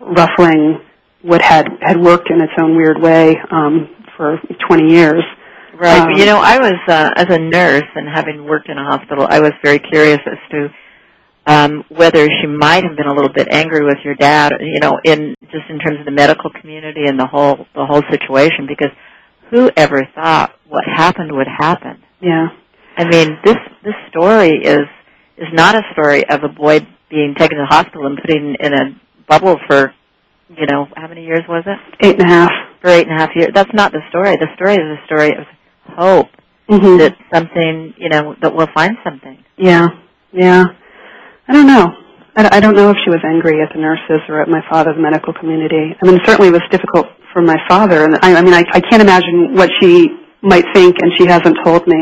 ruffling 0.00 0.78
what 1.22 1.42
had 1.42 1.66
had 1.82 2.00
worked 2.00 2.30
in 2.30 2.40
its 2.40 2.52
own 2.62 2.76
weird 2.76 3.02
way 3.02 3.34
um, 3.50 3.88
for 4.16 4.38
20 4.68 4.88
years. 4.88 5.24
Right. 5.76 5.98
Um, 5.98 6.10
you 6.14 6.26
know, 6.26 6.38
I 6.38 6.58
was 6.58 6.78
uh, 6.86 7.10
as 7.16 7.26
a 7.28 7.38
nurse 7.40 7.90
and 7.96 8.06
having 8.08 8.44
worked 8.44 8.68
in 8.68 8.78
a 8.78 8.84
hospital, 8.84 9.26
I 9.28 9.40
was 9.40 9.50
very 9.64 9.80
curious 9.80 10.20
as 10.24 10.38
to 10.52 10.68
um, 11.46 11.84
whether 11.88 12.24
she 12.24 12.46
might 12.46 12.84
have 12.84 12.96
been 12.96 13.08
a 13.08 13.14
little 13.14 13.32
bit 13.32 13.48
angry 13.50 13.84
with 13.84 13.98
your 14.04 14.14
dad. 14.14 14.52
You 14.60 14.78
know, 14.78 15.00
in 15.02 15.34
just 15.50 15.66
in 15.68 15.80
terms 15.80 15.98
of 15.98 16.04
the 16.04 16.12
medical 16.12 16.50
community 16.60 17.06
and 17.06 17.18
the 17.18 17.26
whole 17.26 17.66
the 17.74 17.84
whole 17.84 18.02
situation, 18.12 18.68
because 18.68 18.94
who 19.54 19.70
ever 19.76 20.02
thought 20.14 20.50
what 20.68 20.82
happened 20.84 21.30
would 21.30 21.46
happen? 21.46 22.02
Yeah, 22.20 22.48
I 22.96 23.04
mean, 23.04 23.38
this 23.44 23.56
this 23.84 23.94
story 24.10 24.50
is 24.50 24.86
is 25.36 25.48
not 25.52 25.76
a 25.76 25.82
story 25.92 26.28
of 26.28 26.42
a 26.42 26.48
boy 26.48 26.80
being 27.08 27.34
taken 27.38 27.58
to 27.58 27.62
the 27.62 27.74
hospital 27.74 28.06
and 28.06 28.18
put 28.18 28.30
in, 28.30 28.56
in 28.58 28.72
a 28.74 29.00
bubble 29.28 29.56
for, 29.68 29.94
you 30.48 30.66
know, 30.66 30.86
how 30.96 31.06
many 31.06 31.24
years 31.24 31.42
was 31.48 31.62
it? 31.66 31.78
eight 32.04 32.20
and 32.20 32.28
a 32.28 32.32
half. 32.32 32.50
For 32.80 32.90
eight 32.90 33.06
and 33.06 33.16
a 33.16 33.20
half 33.20 33.30
years. 33.36 33.50
That's 33.54 33.72
not 33.72 33.92
the 33.92 34.00
story. 34.10 34.36
The 34.36 34.48
story 34.56 34.74
is 34.74 34.98
a 34.98 35.06
story 35.06 35.30
of 35.30 35.46
hope 35.96 36.28
Mm-hmm. 36.64 36.96
that 36.96 37.12
something, 37.30 37.92
you 37.98 38.08
know, 38.08 38.34
that 38.40 38.54
we'll 38.56 38.72
find 38.74 38.96
something. 39.04 39.36
Yeah, 39.58 39.88
yeah. 40.32 40.64
I 41.46 41.52
don't 41.52 41.66
know. 41.66 41.92
I, 42.36 42.56
I 42.56 42.60
don't 42.60 42.74
know 42.74 42.88
if 42.88 42.96
she 43.04 43.10
was 43.10 43.20
angry 43.22 43.60
at 43.60 43.68
the 43.74 43.80
nurses 43.80 44.24
or 44.30 44.40
at 44.40 44.48
my 44.48 44.62
father, 44.70 44.94
the 44.94 45.00
medical 45.00 45.34
community. 45.34 45.92
I 45.92 46.06
mean, 46.06 46.20
certainly 46.24 46.48
it 46.48 46.52
was 46.52 46.64
difficult 46.70 47.06
for 47.34 47.42
my 47.42 47.56
father, 47.68 48.04
and 48.04 48.16
I, 48.22 48.36
I 48.36 48.42
mean, 48.42 48.54
I, 48.54 48.64
I 48.72 48.80
can't 48.80 49.02
imagine 49.02 49.52
what 49.54 49.68
she 49.82 50.08
might 50.44 50.64
think, 50.72 50.96
and 51.00 51.10
she 51.18 51.26
hasn't 51.26 51.56
told 51.64 51.86
me. 51.86 51.98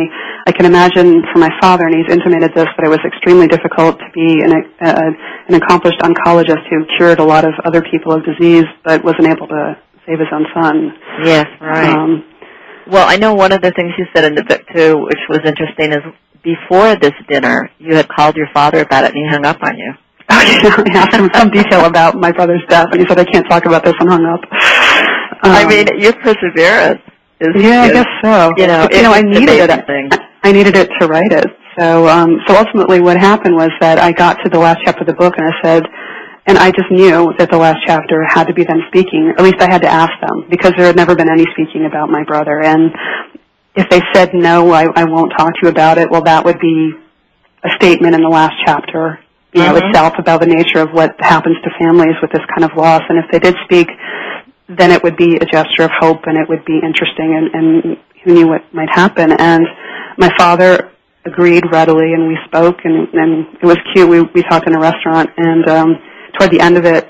I 0.47 0.53
can 0.53 0.67
imagine 0.67 1.23
for 1.33 1.39
my 1.39 1.51
father, 1.61 1.87
and 1.87 1.95
he's 1.95 2.13
intimated 2.13 2.51
this, 2.55 2.67
that 2.77 2.85
it 2.85 2.91
was 2.91 3.01
extremely 3.07 3.47
difficult 3.47 3.99
to 3.99 4.09
be 4.13 4.43
an, 4.43 4.53
uh, 4.83 5.11
an 5.49 5.55
accomplished 5.55 5.99
oncologist 6.01 6.67
who 6.69 6.85
cured 6.99 7.21
a 7.21 7.25
lot 7.25 7.45
of 7.45 7.55
other 7.65 7.83
people 7.83 8.13
of 8.13 8.23
disease, 8.25 8.67
but 8.85 9.03
wasn't 9.05 9.27
able 9.27 9.47
to 9.47 9.79
save 10.07 10.19
his 10.19 10.29
own 10.35 10.45
son. 10.53 10.93
Yes, 11.25 11.47
right. 11.61 11.95
Um, 11.95 12.25
well, 12.91 13.07
I 13.09 13.17
know 13.17 13.35
one 13.35 13.53
of 13.53 13.63
the 13.63 13.71
things 13.71 13.93
you 13.97 14.07
said 14.15 14.25
in 14.25 14.35
the 14.35 14.43
book 14.43 14.63
too, 14.75 14.99
which 15.07 15.23
was 15.31 15.41
interesting, 15.47 15.93
is 15.93 16.03
before 16.43 16.97
this 16.97 17.15
dinner, 17.29 17.71
you 17.79 17.95
had 17.95 18.09
called 18.09 18.37
your 18.37 18.49
father 18.53 18.81
about 18.81 19.05
it, 19.05 19.15
and 19.15 19.17
he 19.17 19.27
hung 19.31 19.47
up 19.47 19.63
on 19.63 19.79
you. 19.79 19.95
I 20.29 20.91
asked 20.95 21.15
him 21.15 21.31
some 21.33 21.51
detail 21.51 21.87
about 21.87 22.17
my 22.17 22.33
brother's 22.33 22.63
death, 22.69 22.89
and 22.91 23.01
he 23.01 23.07
said, 23.07 23.21
I 23.21 23.25
can't 23.25 23.47
talk 23.49 23.67
about 23.67 23.85
this, 23.85 23.95
and 24.01 24.11
hung 24.11 24.27
up. 24.27 24.43
I 25.43 25.63
Um, 25.63 25.69
mean, 25.69 25.87
your 25.99 26.13
perseverance 26.15 27.01
is. 27.41 27.63
yeah, 27.63 27.83
I 27.83 27.93
guess 27.93 28.07
so. 28.23 28.53
You 28.57 28.67
know, 28.67 28.87
But, 28.89 28.97
you 28.97 29.03
know, 29.03 29.13
I 29.13 29.23
needed 29.23 29.71
it. 29.71 29.87
thing. 29.87 30.09
I 30.45 30.53
needed 30.53 30.77
it 30.77 30.89
to 31.01 31.07
write 31.07 31.33
it. 31.33 31.47
So, 31.79 32.07
um, 32.09 32.41
so 32.47 32.57
ultimately, 32.57 33.01
what 33.01 33.17
happened 33.17 33.55
was 33.57 33.71
that 33.81 33.99
I 33.99 34.13
got 34.13 34.35
to 34.45 34.51
the 34.51 34.59
last 34.59 34.81
chapter 34.85 35.01
of 35.03 35.07
the 35.07 35.15
book, 35.15 35.35
and 35.39 35.47
I 35.47 35.53
said, 35.63 35.83
and 36.47 36.59
I 36.59 36.71
just 36.71 36.91
knew 36.91 37.33
that 37.39 37.51
the 37.51 37.57
last 37.57 37.79
chapter 37.87 38.25
had 38.29 38.47
to 38.49 38.53
be 38.55 38.65
them 38.65 38.83
speaking. 38.89 39.33
At 39.39 39.43
least 39.45 39.57
I 39.61 39.71
had 39.71 39.83
to 39.83 39.89
ask 39.89 40.11
them 40.21 40.47
because 40.51 40.73
there 40.77 40.87
had 40.87 40.97
never 40.97 41.15
been 41.15 41.31
any 41.31 41.47
speaking 41.53 41.87
about 41.87 42.11
my 42.11 42.25
brother. 42.25 42.61
And 42.63 42.91
if 43.77 43.89
they 43.89 44.03
said 44.13 44.35
no, 44.35 44.71
I, 44.73 44.87
I 44.95 45.05
won't 45.05 45.33
talk 45.39 45.53
to 45.55 45.61
you 45.63 45.69
about 45.69 45.99
it. 45.99 46.11
Well, 46.11 46.23
that 46.23 46.45
would 46.45 46.59
be 46.59 46.93
a 47.65 47.71
statement 47.81 48.15
in 48.17 48.23
the 48.23 48.29
last 48.29 48.55
chapter, 48.67 49.21
you 49.53 49.63
know, 49.63 49.75
Mhm. 49.75 49.89
itself 49.89 50.15
about 50.19 50.41
the 50.41 50.47
nature 50.49 50.81
of 50.81 50.91
what 50.91 51.15
happens 51.21 51.57
to 51.63 51.71
families 51.79 52.17
with 52.21 52.33
this 52.33 52.43
kind 52.55 52.65
of 52.69 52.77
loss. 52.77 53.03
And 53.09 53.19
if 53.19 53.31
they 53.31 53.39
did 53.39 53.55
speak, 53.65 53.89
then 54.79 54.91
it 54.91 55.03
would 55.03 55.17
be 55.17 55.37
a 55.37 55.47
gesture 55.47 55.83
of 55.85 55.91
hope, 56.01 56.21
and 56.27 56.37
it 56.37 56.49
would 56.49 56.65
be 56.65 56.81
interesting, 56.83 57.35
and, 57.37 57.55
and 57.55 57.97
who 58.25 58.35
knew 58.35 58.49
what 58.49 58.63
might 58.73 58.91
happen. 58.91 59.33
And 59.33 59.67
my 60.19 60.31
father 60.39 60.91
agreed 61.25 61.65
readily, 61.73 62.13
and 62.15 62.29
we 62.29 62.37
spoke, 62.47 62.79
and, 62.85 63.09
and 63.15 63.47
it 63.63 63.67
was 63.67 63.79
cute. 63.95 64.09
We 64.09 64.23
we 64.23 64.43
talked 64.43 64.67
in 64.67 64.75
a 64.75 64.81
restaurant, 64.81 65.31
and 65.37 65.69
um, 65.69 65.89
toward 66.39 66.51
the 66.51 66.61
end 66.61 66.77
of 66.77 66.85
it, 66.85 67.07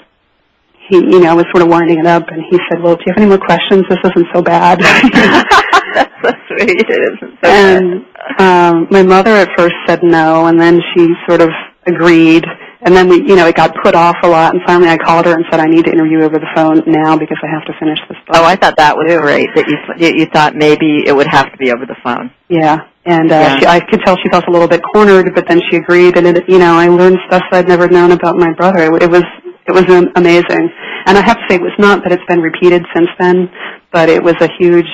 he, 0.88 0.96
you 0.96 1.20
know, 1.20 1.36
was 1.36 1.46
sort 1.52 1.62
of 1.62 1.68
winding 1.68 1.98
it 1.98 2.06
up, 2.06 2.28
and 2.28 2.42
he 2.50 2.58
said, 2.70 2.82
"Well, 2.82 2.96
do 2.96 3.02
you 3.06 3.12
have 3.14 3.18
any 3.22 3.28
more 3.28 3.38
questions? 3.38 3.84
This 3.88 3.98
isn't 4.04 4.28
so 4.34 4.42
bad." 4.42 4.80
That's 5.94 6.12
so 6.24 6.30
sweet. 6.48 6.86
It 6.88 7.00
isn't 7.12 7.38
so 7.42 7.50
and 7.50 8.04
bad. 8.38 8.68
um, 8.70 8.88
my 8.90 9.02
mother 9.02 9.30
at 9.30 9.48
first 9.56 9.74
said 9.86 10.00
no, 10.02 10.46
and 10.46 10.60
then 10.60 10.80
she 10.94 11.08
sort 11.28 11.40
of 11.40 11.50
agreed. 11.86 12.44
And 12.84 12.96
then 12.96 13.08
we, 13.08 13.22
you 13.22 13.36
know, 13.36 13.46
it 13.46 13.54
got 13.54 13.70
put 13.84 13.94
off 13.94 14.16
a 14.24 14.28
lot. 14.28 14.54
And 14.54 14.62
finally, 14.66 14.88
I 14.90 14.98
called 14.98 15.26
her 15.26 15.32
and 15.32 15.44
said, 15.50 15.60
"I 15.60 15.66
need 15.66 15.84
to 15.84 15.92
interview 15.92 16.22
over 16.22 16.38
the 16.38 16.50
phone 16.54 16.82
now 16.86 17.16
because 17.16 17.38
I 17.42 17.48
have 17.48 17.64
to 17.66 17.72
finish 17.78 17.98
this 18.08 18.18
book." 18.26 18.34
Oh, 18.34 18.44
I 18.44 18.56
thought 18.56 18.76
that 18.76 18.96
was 18.96 19.06
great. 19.22 19.48
That 19.54 19.66
you 19.70 19.76
you 19.98 20.14
you 20.20 20.26
thought 20.26 20.56
maybe 20.56 21.06
it 21.06 21.14
would 21.14 21.28
have 21.28 21.50
to 21.52 21.56
be 21.58 21.70
over 21.70 21.86
the 21.86 21.96
phone. 22.02 22.32
Yeah, 22.48 22.78
and 23.06 23.30
uh, 23.30 23.34
Yeah. 23.34 23.58
She, 23.60 23.66
I 23.66 23.80
could 23.80 24.00
tell 24.04 24.16
she 24.16 24.28
felt 24.30 24.48
a 24.48 24.50
little 24.50 24.68
bit 24.68 24.82
cornered, 24.82 25.32
but 25.34 25.46
then 25.46 25.60
she 25.70 25.76
agreed, 25.76 26.16
and 26.16 26.26
it, 26.26 26.48
you 26.48 26.58
know, 26.58 26.74
I 26.74 26.88
learned 26.88 27.18
stuff 27.28 27.42
I'd 27.52 27.68
never 27.68 27.86
known 27.88 28.10
about 28.10 28.36
my 28.36 28.52
brother. 28.52 28.82
It, 28.92 29.04
it 29.04 29.10
was 29.10 29.24
it 29.66 29.72
was 29.72 29.86
amazing, 30.16 30.70
and 31.06 31.16
I 31.16 31.22
have 31.24 31.38
to 31.38 31.44
say, 31.48 31.54
it 31.54 31.62
was 31.62 31.78
not 31.78 32.02
that 32.02 32.10
it's 32.10 32.26
been 32.26 32.40
repeated 32.40 32.82
since 32.94 33.08
then, 33.20 33.48
but 33.92 34.08
it 34.08 34.22
was 34.22 34.34
a 34.40 34.48
huge 34.58 34.90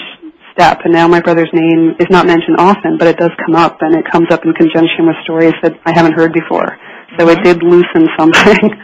step. 0.52 0.80
And 0.84 0.92
now 0.92 1.08
my 1.08 1.20
brother's 1.20 1.48
name 1.54 1.94
is 1.98 2.08
not 2.10 2.26
mentioned 2.26 2.56
often, 2.58 2.98
but 2.98 3.08
it 3.08 3.16
does 3.16 3.30
come 3.46 3.54
up, 3.54 3.78
and 3.80 3.94
it 3.94 4.04
comes 4.12 4.26
up 4.30 4.44
in 4.44 4.52
conjunction 4.52 5.06
with 5.06 5.16
stories 5.24 5.54
that 5.62 5.72
I 5.86 5.92
haven't 5.94 6.12
heard 6.12 6.32
before. 6.34 6.76
So 7.16 7.28
it 7.28 7.38
Mhm. 7.38 7.44
did 7.44 7.62
loosen 7.62 8.08
something. 8.18 8.70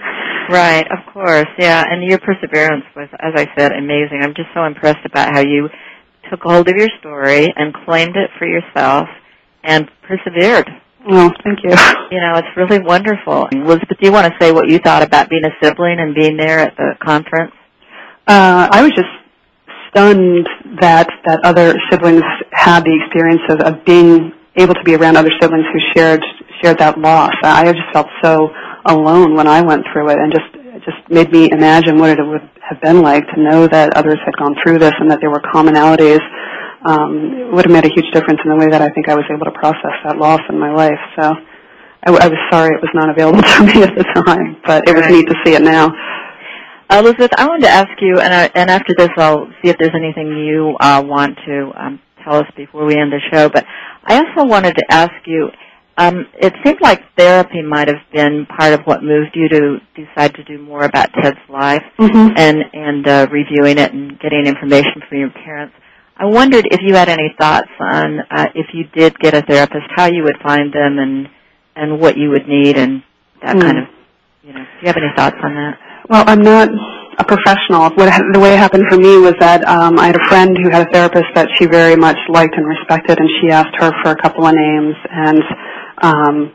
Right, 0.51 0.87
of 0.93 0.99
course, 1.11 1.49
yeah. 1.59 1.83
And 1.89 2.05
your 2.05 2.19
perseverance 2.19 2.85
was, 2.95 3.09
as 3.19 3.33
I 3.35 3.47
said, 3.57 3.73
amazing. 3.73 4.21
I'm 4.23 4.35
just 4.35 4.51
so 4.53 4.65
impressed 4.65 5.01
about 5.07 5.33
how 5.33 5.41
you 5.41 5.71
took 6.31 6.43
hold 6.43 6.69
of 6.69 6.77
your 6.77 6.91
story 7.01 7.51
and 7.57 7.73
claimed 7.87 8.15
it 8.15 8.29
for 8.39 8.45
yourself 8.47 9.09
and 9.63 9.89
persevered. 10.03 10.69
oh, 11.09 11.31
thank 11.45 11.61
you. 11.65 11.71
You 12.11 12.21
know, 12.21 12.37
it's 12.37 12.55
really 12.59 12.79
wonderful. 12.85 13.49
Elizabeth, 13.53 13.97
do 13.99 14.07
you 14.07 14.13
want 14.13 14.27
to 14.27 14.35
say 14.39 14.53
what 14.53 14.69
you 14.69 14.79
thought 14.79 15.03
about 15.03 15.31
being 15.31 15.47
a 15.47 15.51
sibling 15.63 15.97
and 15.99 16.15
being 16.15 16.37
there 16.37 16.59
at 16.61 16.77
the 16.77 16.93
conference? 17.03 17.53
Uh, 18.29 18.69
I 18.71 18.83
was 18.83 18.93
just 18.93 19.09
stunned 19.89 20.47
that 20.81 21.09
that 21.25 21.41
other 21.43 21.75
siblings 21.91 22.23
had 22.53 22.85
the 22.85 22.95
experience 23.03 23.41
of, 23.49 23.61
of 23.61 23.85
being 23.87 24.33
able 24.57 24.75
to 24.75 24.85
be 24.85 24.95
around 24.95 25.17
other 25.17 25.31
siblings 25.41 25.65
who 25.73 25.81
shared 25.97 26.23
shared 26.63 26.79
that 26.79 26.99
loss. 26.99 27.35
I 27.43 27.73
just 27.73 27.91
felt 27.93 28.09
so 28.23 28.51
alone 28.87 29.35
when 29.35 29.47
I 29.47 29.63
went 29.63 29.85
through 29.93 30.11
it, 30.11 30.19
and 30.19 30.33
just 30.33 30.65
just 30.85 31.01
made 31.09 31.33
me 31.33 31.51
imagine 31.51 31.99
what 31.99 32.11
it 32.11 32.23
would 32.23 32.45
have 32.61 32.81
been 32.81 33.01
like 33.01 33.25
to 33.35 33.41
know 33.41 33.67
that 33.67 33.97
others 33.97 34.19
had 34.25 34.37
gone 34.37 34.55
through 34.63 34.79
this 34.79 34.93
and 34.99 35.11
that 35.11 35.21
there 35.21 35.31
were 35.31 35.41
commonalities. 35.41 36.21
Um, 36.85 37.49
it 37.49 37.53
would 37.53 37.65
have 37.65 37.73
made 37.73 37.85
a 37.87 37.95
huge 37.95 38.13
difference 38.13 38.41
in 38.45 38.51
the 38.51 38.57
way 38.57 38.69
that 38.69 38.83
I 38.83 38.89
think 38.91 39.09
I 39.09 39.15
was 39.15 39.25
able 39.33 39.47
to 39.47 39.57
process 39.57 39.97
that 40.05 40.19
loss 40.19 40.41
in 40.51 40.59
my 40.59 40.73
life. 40.73 41.01
So 41.17 41.33
I, 42.05 42.11
I 42.13 42.29
was 42.29 42.39
sorry 42.53 42.77
it 42.77 42.83
was 42.83 42.93
not 42.93 43.09
available 43.09 43.41
to 43.57 43.65
me 43.65 43.83
at 43.83 43.97
the 43.97 44.05
time, 44.25 44.61
but 44.67 44.89
it 44.89 44.95
was 44.95 45.09
neat 45.09 45.27
to 45.29 45.37
see 45.45 45.55
it 45.55 45.63
now. 45.63 45.93
Elizabeth, 46.91 47.33
I 47.39 47.49
wanted 47.49 47.65
to 47.65 47.73
ask 47.73 47.91
you, 48.01 48.21
and, 48.21 48.33
I, 48.33 48.51
and 48.55 48.69
after 48.69 48.95
this, 48.95 49.09
I'll 49.17 49.49
see 49.63 49.71
if 49.71 49.79
there's 49.79 49.97
anything 49.97 50.37
you 50.37 50.77
uh, 50.79 51.03
want 51.05 51.39
to 51.47 51.73
um, 51.75 52.01
tell 52.23 52.37
us 52.37 52.47
before 52.57 52.85
we 52.85 52.97
end 52.97 53.11
the 53.11 53.21
show. 53.33 53.49
But 53.49 53.65
I 54.05 54.17
also 54.17 54.47
wanted 54.47 54.77
to 54.77 54.85
ask 54.91 55.15
you. 55.27 55.49
Um, 55.97 56.27
it 56.35 56.53
seemed 56.65 56.81
like 56.81 57.01
therapy 57.17 57.63
might 57.63 57.87
have 57.87 58.03
been 58.13 58.47
part 58.47 58.73
of 58.73 58.81
what 58.85 59.03
moved 59.03 59.31
you 59.35 59.49
to 59.49 59.79
decide 59.95 60.35
to 60.35 60.43
do 60.45 60.59
more 60.59 60.83
about 60.83 61.11
Ted's 61.23 61.39
life 61.49 61.85
mm-hmm. 61.99 62.35
and 62.37 62.59
and 62.73 63.07
uh, 63.07 63.27
reviewing 63.31 63.79
it 63.79 63.93
and 63.93 64.19
getting 64.19 64.47
information 64.47 65.03
from 65.09 65.19
your 65.19 65.31
parents. 65.31 65.75
I 66.17 66.27
wondered 66.27 66.67
if 66.71 66.81
you 66.83 66.95
had 66.95 67.09
any 67.09 67.35
thoughts 67.39 67.71
on 67.79 68.21
uh, 68.31 68.47
if 68.55 68.67
you 68.75 68.85
did 68.95 69.19
get 69.21 69.35
a 69.35 69.43
therapist, 69.43 69.87
how 69.95 70.07
you 70.07 70.25
would 70.25 70.39
find 70.43 70.73
them, 70.73 70.99
and 70.99 71.29
and 71.77 72.01
what 72.01 72.17
you 72.17 72.31
would 72.31 72.49
need, 72.49 72.77
and 72.77 73.03
that 73.43 73.57
Mm. 73.57 73.63
kind 73.63 73.79
of. 73.79 73.85
You 74.43 74.53
know, 74.53 74.61
do 74.61 74.81
you 74.83 74.87
have 74.89 74.97
any 74.97 75.11
thoughts 75.17 75.37
on 75.43 75.55
that? 75.55 75.79
Well, 76.11 76.25
I'm 76.27 76.43
not 76.43 76.69
a 77.19 77.25
professional. 77.25 77.89
What 77.97 78.13
ha- 78.13 78.29
the 78.33 78.41
way 78.41 78.53
it 78.53 78.59
happened 78.59 78.85
for 78.91 78.99
me 78.99 79.17
was 79.19 79.35
that 79.41 79.67
um, 79.67 79.99
I 79.99 80.07
had 80.07 80.17
a 80.17 80.29
friend 80.29 80.57
who 80.59 80.69
had 80.71 80.87
a 80.87 80.91
therapist 80.91 81.33
that 81.35 81.49
she 81.57 81.67
very 81.67 81.97
much 81.97 82.19
liked 82.29 82.55
and 82.57 82.67
respected, 82.67 83.19
and 83.19 83.29
she 83.41 83.51
asked 83.51 83.75
her 83.79 83.91
for 84.03 84.11
a 84.11 84.17
couple 84.21 84.45
of 84.47 84.55
names, 84.55 84.95
and 85.11 85.43
um, 86.03 86.55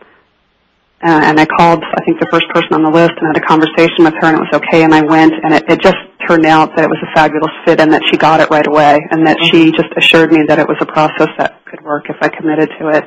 uh, 1.01 1.21
and 1.23 1.39
I 1.39 1.45
called 1.45 1.81
I 1.83 2.03
think 2.03 2.19
the 2.19 2.27
first 2.31 2.45
person 2.53 2.73
on 2.73 2.83
the 2.83 2.91
list 2.91 3.11
and 3.15 3.27
had 3.33 3.37
a 3.41 3.45
conversation 3.47 4.03
with 4.03 4.13
her, 4.19 4.27
and 4.27 4.35
it 4.37 4.43
was 4.43 4.53
okay, 4.61 4.83
and 4.83 4.93
I 4.93 5.01
went, 5.01 5.33
and 5.43 5.53
it, 5.53 5.63
it 5.69 5.81
just 5.81 5.95
turned 6.27 6.45
out 6.45 6.75
that 6.75 6.83
it 6.83 6.89
was 6.89 6.99
a 7.01 7.11
fabulous 7.15 7.51
fit, 7.65 7.79
and 7.79 7.91
that 7.93 8.01
she 8.09 8.17
got 8.17 8.41
it 8.41 8.49
right 8.49 8.67
away, 8.67 8.99
and 9.11 9.25
that 9.25 9.37
she 9.49 9.71
just 9.71 9.87
assured 9.95 10.31
me 10.31 10.43
that 10.47 10.59
it 10.59 10.67
was 10.67 10.77
a 10.81 10.85
process 10.85 11.29
that 11.37 11.63
could 11.65 11.81
work 11.83 12.09
if 12.09 12.17
I 12.21 12.27
committed 12.27 12.69
to 12.79 12.89
it. 12.89 13.03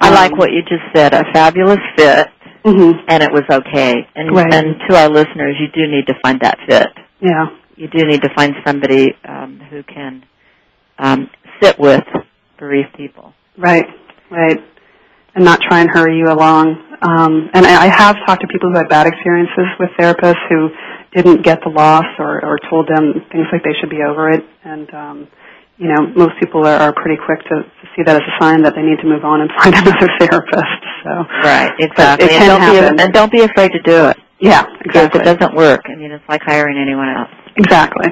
I 0.00 0.10
like 0.10 0.32
Um, 0.32 0.38
what 0.38 0.52
you 0.52 0.62
just 0.62 0.84
said. 0.94 1.14
A 1.14 1.24
fabulous 1.32 1.80
fit, 1.96 2.28
mhm. 2.64 3.02
and 3.08 3.22
it 3.22 3.32
was 3.32 3.42
okay. 3.50 4.06
And 4.14 4.30
Right. 4.30 4.54
and 4.54 4.76
to 4.88 4.96
our 4.96 5.08
listeners, 5.08 5.56
you 5.58 5.66
do 5.74 5.90
need 5.90 6.06
to 6.06 6.14
find 6.22 6.38
that 6.40 6.58
fit. 6.68 6.86
Yeah. 7.20 7.46
You 7.76 7.88
do 7.88 8.06
need 8.06 8.22
to 8.22 8.30
find 8.34 8.54
somebody 8.64 9.14
um, 9.26 9.60
who 9.68 9.82
can 9.82 10.24
um, 10.98 11.28
sit 11.60 11.78
with 11.78 12.04
bereaved 12.58 12.94
people. 12.94 13.34
Right, 13.58 13.86
right. 14.30 14.62
And 15.36 15.44
not 15.44 15.60
try 15.60 15.80
and 15.80 15.90
hurry 15.90 16.16
you 16.18 16.26
along. 16.32 16.74
Um, 17.02 17.50
and 17.52 17.66
I 17.66 17.86
I 17.86 17.88
have 17.92 18.16
talked 18.26 18.40
to 18.42 18.48
people 18.48 18.70
who 18.72 18.76
had 18.78 18.88
bad 18.88 19.06
experiences 19.06 19.68
with 19.78 19.90
therapists 20.00 20.40
who 20.48 20.70
didn't 21.14 21.42
get 21.44 21.60
the 21.62 21.70
loss 21.70 22.04
or, 22.18 22.44
or 22.44 22.58
told 22.70 22.88
them 22.88 23.12
things 23.30 23.46
like 23.52 23.62
they 23.62 23.72
should 23.80 23.90
be 23.90 24.00
over 24.02 24.30
it. 24.30 24.42
And, 24.64 24.92
um, 24.94 25.28
you 25.78 25.88
know, 25.88 26.06
most 26.16 26.32
people 26.40 26.66
are, 26.66 26.76
are 26.88 26.92
pretty 26.92 27.16
quick 27.24 27.40
to, 27.48 27.62
to 27.68 27.84
see 27.94 28.02
that 28.04 28.16
as 28.16 28.22
a 28.24 28.34
sign 28.42 28.62
that 28.62 28.74
they 28.74 28.82
need 28.82 28.98
to 29.00 29.06
move 29.06 29.24
on 29.24 29.40
and 29.42 29.50
find 29.60 29.74
another 29.76 30.08
therapist. 30.18 30.80
So, 31.04 31.10
Right, 31.44 31.72
exactly. 31.78 32.26
it 32.26 32.32
and 32.32 32.40
can 32.40 32.48
don't 32.48 32.60
happen. 32.60 32.96
be 32.96 33.02
and 33.02 33.12
don't 33.12 33.32
be 33.32 33.42
afraid 33.42 33.72
to 33.72 33.80
do 33.82 34.08
it 34.08 34.16
yeah, 34.40 34.64
because 34.82 35.06
exactly. 35.08 35.20
it 35.20 35.24
doesn't 35.38 35.54
work. 35.56 35.82
I 35.86 35.94
mean, 35.96 36.12
it's 36.12 36.24
like 36.28 36.42
hiring 36.44 36.76
anyone 36.78 37.08
else. 37.08 37.30
Exactly. 37.56 38.08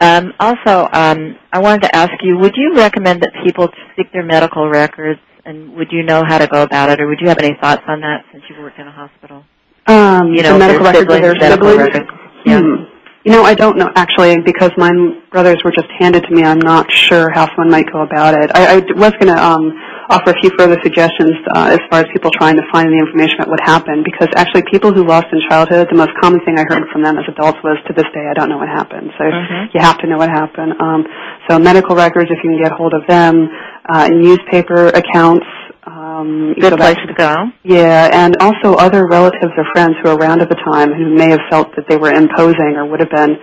Um, 0.00 0.32
also, 0.38 0.88
um, 0.92 1.36
I 1.52 1.58
wanted 1.58 1.82
to 1.82 1.96
ask 1.96 2.12
you: 2.22 2.38
Would 2.38 2.54
you 2.56 2.74
recommend 2.76 3.22
that 3.22 3.32
people 3.44 3.68
seek 3.96 4.12
their 4.12 4.22
medical 4.24 4.68
records, 4.68 5.18
and 5.46 5.74
would 5.76 5.88
you 5.92 6.02
know 6.02 6.24
how 6.26 6.38
to 6.38 6.46
go 6.46 6.62
about 6.62 6.90
it, 6.90 7.00
or 7.00 7.06
would 7.06 7.20
you 7.20 7.28
have 7.28 7.38
any 7.38 7.56
thoughts 7.60 7.82
on 7.86 8.00
that 8.00 8.24
since 8.32 8.42
you've 8.48 8.58
worked 8.58 8.78
in 8.78 8.86
a 8.86 8.92
hospital? 8.92 9.44
Um, 9.86 10.34
You 10.34 10.42
know, 10.42 10.54
the 10.54 10.58
medical 10.58 10.84
records 10.84 11.14
of 11.14 11.22
their 11.22 11.36
siblings, 11.38 11.78
records. 11.78 12.10
Yeah. 12.44 12.60
Hmm. 12.60 12.92
You 13.26 13.32
know, 13.32 13.42
I 13.42 13.54
don't 13.54 13.76
know 13.76 13.90
actually 13.96 14.38
because 14.42 14.70
my 14.76 14.92
brothers 15.32 15.58
were 15.64 15.72
just 15.72 15.90
handed 15.98 16.22
to 16.22 16.30
me. 16.30 16.44
I'm 16.44 16.60
not 16.60 16.86
sure 16.92 17.28
how 17.34 17.46
someone 17.50 17.70
might 17.70 17.90
go 17.90 18.02
about 18.02 18.34
it. 18.38 18.52
I, 18.54 18.74
I 18.74 18.76
was 18.94 19.10
going 19.18 19.34
to 19.34 19.34
um, 19.34 19.74
offer 20.08 20.30
a 20.30 20.38
few 20.38 20.50
further 20.56 20.78
suggestions 20.86 21.34
uh, 21.50 21.74
as 21.74 21.80
far 21.90 22.00
as 22.02 22.06
people 22.14 22.30
trying 22.30 22.54
to 22.54 22.62
find 22.70 22.86
the 22.86 22.94
information 23.02 23.34
about 23.42 23.50
what 23.50 23.58
happened. 23.66 24.06
Because 24.06 24.28
actually, 24.36 24.62
people 24.70 24.94
who 24.94 25.02
lost 25.02 25.26
in 25.32 25.42
childhood, 25.50 25.88
the 25.90 25.98
most 25.98 26.14
common 26.22 26.38
thing 26.46 26.54
I 26.54 26.62
heard 26.70 26.86
from 26.92 27.02
them 27.02 27.18
as 27.18 27.26
adults 27.26 27.58
was, 27.66 27.78
"To 27.88 27.92
this 27.98 28.06
day, 28.14 28.30
I 28.30 28.34
don't 28.38 28.48
know 28.48 28.58
what 28.58 28.68
happened." 28.68 29.10
So 29.18 29.24
Mhm. 29.26 29.74
you 29.74 29.80
have 29.82 29.98
to 29.98 30.06
know 30.06 30.18
what 30.18 30.30
happened. 30.30 30.78
Um, 30.78 31.04
so 31.50 31.58
medical 31.58 31.96
records, 31.96 32.30
if 32.30 32.38
you 32.44 32.50
can 32.54 32.62
get 32.62 32.70
hold 32.70 32.94
of 32.94 33.02
them, 33.08 33.50
uh, 33.88 34.08
newspaper 34.08 34.88
accounts. 34.88 35.46
Um, 35.86 36.54
Good 36.58 36.72
so 36.72 36.76
place 36.76 36.96
to 37.06 37.14
go. 37.14 37.32
yeah, 37.62 38.10
and 38.12 38.36
also 38.40 38.74
other 38.74 39.06
relatives 39.06 39.52
or 39.56 39.64
friends 39.72 39.94
who 40.02 40.10
were 40.10 40.16
around 40.16 40.40
at 40.42 40.48
the 40.48 40.56
time 40.66 40.92
who 40.92 41.14
may 41.14 41.30
have 41.30 41.40
felt 41.48 41.74
that 41.76 41.86
they 41.88 41.96
were 41.96 42.10
imposing 42.10 42.74
or 42.76 42.86
would 42.90 42.98
have 43.00 43.10
been 43.10 43.36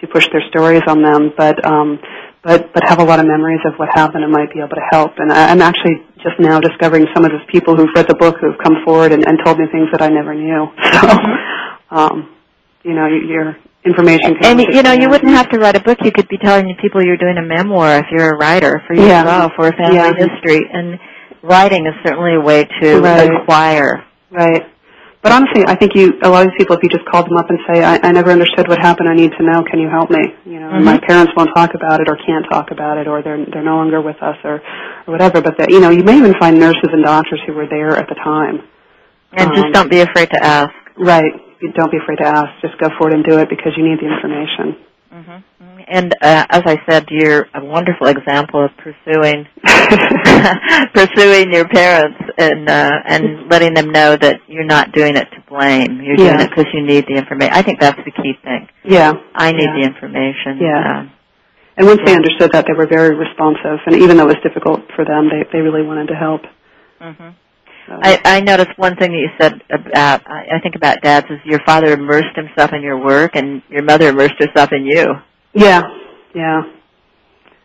to 0.00 0.06
push 0.08 0.28
their 0.30 0.42
stories 0.50 0.82
on 0.86 1.02
them, 1.02 1.32
but 1.38 1.56
um, 1.64 1.98
but 2.44 2.72
but 2.74 2.82
have 2.86 3.00
a 3.00 3.04
lot 3.04 3.18
of 3.18 3.26
memories 3.26 3.60
of 3.64 3.72
what 3.78 3.88
happened 3.94 4.24
and 4.24 4.32
might 4.32 4.52
be 4.52 4.58
able 4.60 4.76
to 4.76 4.86
help. 4.90 5.12
And 5.16 5.32
I, 5.32 5.48
I'm 5.50 5.62
actually 5.62 6.04
just 6.22 6.36
now 6.38 6.60
discovering 6.60 7.06
some 7.14 7.24
of 7.24 7.30
those 7.30 7.46
people 7.50 7.74
who've 7.76 7.88
read 7.96 8.06
the 8.08 8.14
book 8.14 8.36
who've 8.40 8.58
come 8.62 8.76
forward 8.84 9.12
and, 9.12 9.26
and 9.26 9.38
told 9.42 9.58
me 9.58 9.64
things 9.72 9.88
that 9.92 10.02
I 10.02 10.08
never 10.08 10.34
knew. 10.34 10.68
So, 11.88 11.96
um, 11.96 12.28
you 12.82 12.92
know, 12.94 13.06
your, 13.06 13.22
your 13.24 13.56
information. 13.86 14.34
Can 14.40 14.58
And 14.60 14.74
you 14.74 14.82
know, 14.82 14.92
you 14.92 15.08
wouldn't 15.08 15.30
have 15.32 15.48
to 15.50 15.58
write 15.58 15.76
a 15.76 15.80
book. 15.80 15.98
You 16.04 16.12
could 16.12 16.28
be 16.28 16.38
telling 16.38 16.74
people 16.82 17.02
you're 17.04 17.16
doing 17.16 17.38
a 17.38 17.42
memoir 17.42 17.98
if 17.98 18.06
you're 18.10 18.34
a 18.34 18.36
writer 18.36 18.82
for 18.86 18.94
Yeah. 18.94 19.22
yourself 19.22 19.52
or 19.58 19.68
a 19.68 19.76
family 19.76 19.96
Yeah. 19.96 20.12
history. 20.12 20.68
And 20.72 20.98
writing 21.42 21.86
is 21.86 21.94
certainly 22.04 22.34
a 22.34 22.40
way 22.40 22.64
to 22.82 23.00
Right. 23.00 23.30
acquire. 23.30 24.04
Right. 24.30 24.66
But 25.22 25.32
honestly, 25.32 25.64
I 25.66 25.74
think 25.74 25.96
you 25.96 26.14
a 26.22 26.28
lot 26.28 26.44
of 26.46 26.50
these 26.52 26.58
people, 26.58 26.76
if 26.76 26.82
you 26.84 26.88
just 26.88 27.04
called 27.06 27.26
them 27.28 27.36
up 27.36 27.50
and 27.50 27.58
say, 27.68 27.82
I, 27.82 27.98
"I 28.02 28.12
never 28.12 28.30
understood 28.30 28.68
what 28.68 28.78
happened. 28.78 29.08
I 29.08 29.14
need 29.14 29.32
to 29.32 29.42
know. 29.42 29.62
Can 29.64 29.80
you 29.80 29.88
help 29.88 30.08
me?" 30.08 30.22
You 30.44 30.60
know, 30.60 30.68
Mhm. 30.68 30.84
my 30.84 30.98
parents 30.98 31.32
won't 31.36 31.50
talk 31.56 31.74
about 31.74 32.00
it 32.00 32.08
or 32.08 32.16
can't 32.26 32.46
talk 32.48 32.70
about 32.70 32.98
it, 32.98 33.08
or 33.08 33.22
they're 33.22 33.44
they're 33.52 33.62
no 33.62 33.76
longer 33.76 34.00
with 34.00 34.22
us, 34.22 34.36
or 34.44 34.62
or 35.06 35.10
whatever. 35.12 35.40
But 35.40 35.58
that 35.58 35.70
you 35.70 35.80
know, 35.80 35.90
you 35.90 36.04
may 36.04 36.16
even 36.16 36.34
find 36.34 36.60
nurses 36.60 36.90
and 36.92 37.02
doctors 37.04 37.40
who 37.46 37.54
were 37.54 37.66
there 37.66 37.96
at 37.96 38.08
the 38.08 38.14
time. 38.14 38.62
And 39.32 39.48
Um, 39.48 39.54
just 39.56 39.72
don't 39.72 39.90
be 39.90 40.00
afraid 40.00 40.30
to 40.30 40.44
ask. 40.44 40.70
Right. 40.96 41.32
Don't 41.74 41.90
be 41.90 41.98
afraid 41.98 42.16
to 42.18 42.26
ask. 42.26 42.48
Just 42.62 42.78
go 42.78 42.88
forward 42.98 43.14
and 43.14 43.24
do 43.24 43.38
it 43.38 43.48
because 43.48 43.72
you 43.76 43.84
need 43.88 43.98
the 44.00 44.08
information. 44.14 44.76
hmm 45.10 45.38
And 45.88 46.12
uh, 46.20 46.44
as 46.50 46.62
I 46.66 46.76
said, 46.88 47.06
you're 47.10 47.46
a 47.54 47.64
wonderful 47.64 48.08
example 48.08 48.64
of 48.64 48.70
pursuing 48.76 49.46
pursuing 50.94 51.52
your 51.52 51.66
parents 51.68 52.18
and 52.38 52.68
uh, 52.68 52.90
and 53.06 53.48
letting 53.48 53.74
them 53.74 53.90
know 53.90 54.16
that 54.16 54.40
you're 54.48 54.64
not 54.76 54.92
doing 54.92 55.16
it 55.16 55.28
to 55.34 55.40
blame. 55.48 56.00
You're 56.02 56.16
doing 56.16 56.40
it 56.40 56.50
because 56.50 56.66
you 56.74 56.82
need 56.84 57.04
the 57.08 57.14
information. 57.16 57.52
I 57.54 57.62
think 57.62 57.80
that's 57.80 58.00
the 58.04 58.10
key 58.10 58.34
thing. 58.44 58.68
yeah. 58.84 59.12
I 59.34 59.52
need 59.52 59.62
Yeah. 59.70 59.76
the 59.78 59.84
information. 59.92 60.52
Yeah. 60.60 60.98
Um, 61.00 61.12
And 61.78 61.86
once 61.86 62.00
they 62.06 62.14
understood 62.14 62.50
that, 62.52 62.64
they 62.66 62.72
were 62.80 62.86
very 62.88 63.14
responsive, 63.14 63.78
and 63.86 63.94
even 64.04 64.16
though 64.16 64.24
it 64.28 64.32
was 64.36 64.42
difficult 64.48 64.80
for 64.96 65.04
them, 65.04 65.28
they 65.32 65.42
they 65.52 65.60
really 65.60 65.82
wanted 65.90 66.08
to 66.08 66.16
help. 66.26 66.42
mhm. 67.00 67.34
So. 67.86 67.98
I, 68.02 68.20
I 68.24 68.40
noticed 68.40 68.70
one 68.76 68.96
thing 68.96 69.12
that 69.12 69.18
you 69.18 69.30
said 69.40 69.62
about 69.70 70.26
I, 70.26 70.56
I 70.56 70.60
think 70.60 70.74
about 70.74 71.02
dads 71.02 71.26
is 71.30 71.38
your 71.44 71.60
father 71.64 71.92
immersed 71.92 72.34
himself 72.34 72.72
in 72.72 72.82
your 72.82 72.98
work 73.02 73.36
and 73.36 73.62
your 73.70 73.82
mother 73.84 74.08
immersed 74.08 74.34
herself 74.38 74.70
in 74.72 74.84
you. 74.86 75.06
Yeah, 75.54 75.82
yeah. 76.34 76.62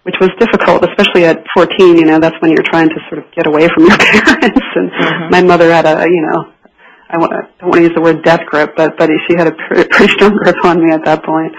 Which 0.04 0.16
was 0.22 0.30
difficult, 0.40 0.84
especially 0.90 1.26
at 1.26 1.44
14. 1.56 1.98
You 1.98 2.06
know, 2.06 2.20
that's 2.20 2.36
when 2.42 2.52
you're 2.52 2.66
trying 2.66 2.90
to 2.90 2.96
sort 3.10 3.26
of 3.26 3.32
get 3.34 3.48
away 3.48 3.68
from 3.74 3.86
your 3.86 3.98
parents. 3.98 4.66
And 4.76 4.92
Mhm. 4.92 5.32
my 5.32 5.42
mother 5.44 5.72
had 5.72 5.86
a, 5.86 6.06
you 6.10 6.22
know, 6.32 6.52
I 7.10 7.18
wa- 7.18 7.28
I 7.32 7.42
don't 7.60 7.70
want 7.70 7.76
to 7.76 7.82
use 7.82 7.92
the 7.96 8.02
word 8.02 8.24
death 8.24 8.42
grip, 8.48 8.74
but 8.78 8.98
but 8.98 9.10
she 9.30 9.36
had 9.38 9.48
a 9.48 9.52
pre- 9.52 9.88
pretty 9.88 10.14
strong 10.14 10.36
grip 10.44 10.56
on 10.64 10.84
me 10.84 10.92
at 10.94 11.04
that 11.06 11.24
point. 11.24 11.54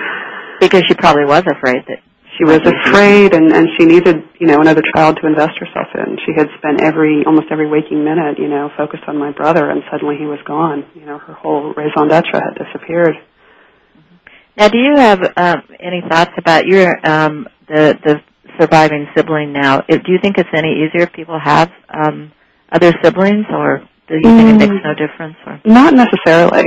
Because 0.61 0.83
she 0.89 0.95
probably 0.95 1.25
was 1.25 1.43
afraid 1.47 1.83
that 1.89 1.99
She 2.43 2.51
was 2.51 2.59
might 2.59 2.67
lose 2.67 2.75
you. 2.75 2.91
afraid, 2.91 3.35
and 3.35 3.53
and 3.53 3.69
she 3.79 3.87
needed, 3.87 4.17
you 4.41 4.49
know, 4.49 4.59
another 4.61 4.83
child 4.97 5.19
to 5.23 5.27
invest 5.29 5.53
herself 5.63 5.87
in. 5.95 6.19
She 6.27 6.33
had 6.37 6.49
spent 6.59 6.83
every 6.83 7.23
almost 7.25 7.47
every 7.53 7.69
waking 7.69 8.03
minute, 8.03 8.39
you 8.39 8.49
know, 8.49 8.69
focused 8.77 9.05
on 9.07 9.17
my 9.17 9.31
brother, 9.31 9.71
and 9.71 9.83
suddenly 9.93 10.17
he 10.19 10.27
was 10.27 10.41
gone. 10.45 10.85
You 10.95 11.07
know, 11.07 11.19
her 11.19 11.35
whole 11.35 11.73
raison 11.77 12.09
d'être 12.09 12.35
had 12.35 12.59
disappeared. 12.59 13.15
Now, 14.57 14.69
do 14.69 14.79
you 14.79 14.97
have 14.97 15.21
um, 15.37 15.63
any 15.79 16.03
thoughts 16.11 16.33
about 16.37 16.67
your 16.67 16.89
um, 17.07 17.47
the 17.69 17.97
the 18.05 18.21
surviving 18.61 19.07
sibling 19.17 19.53
now? 19.53 19.81
Do 19.89 19.99
you 20.09 20.19
think 20.21 20.37
it's 20.39 20.51
any 20.53 20.83
easier 20.85 21.05
if 21.05 21.13
people 21.13 21.39
have 21.39 21.71
um, 21.89 22.33
other 22.73 22.93
siblings, 23.05 23.47
or 23.51 23.83
do 24.09 24.17
you 24.17 24.23
think 24.23 24.49
it 24.51 24.59
makes 24.59 24.73
Mm. 24.75 24.85
no 24.85 24.95
difference? 24.95 25.37
Or 25.47 25.61
Not 25.65 25.95
necessarily. 25.95 26.65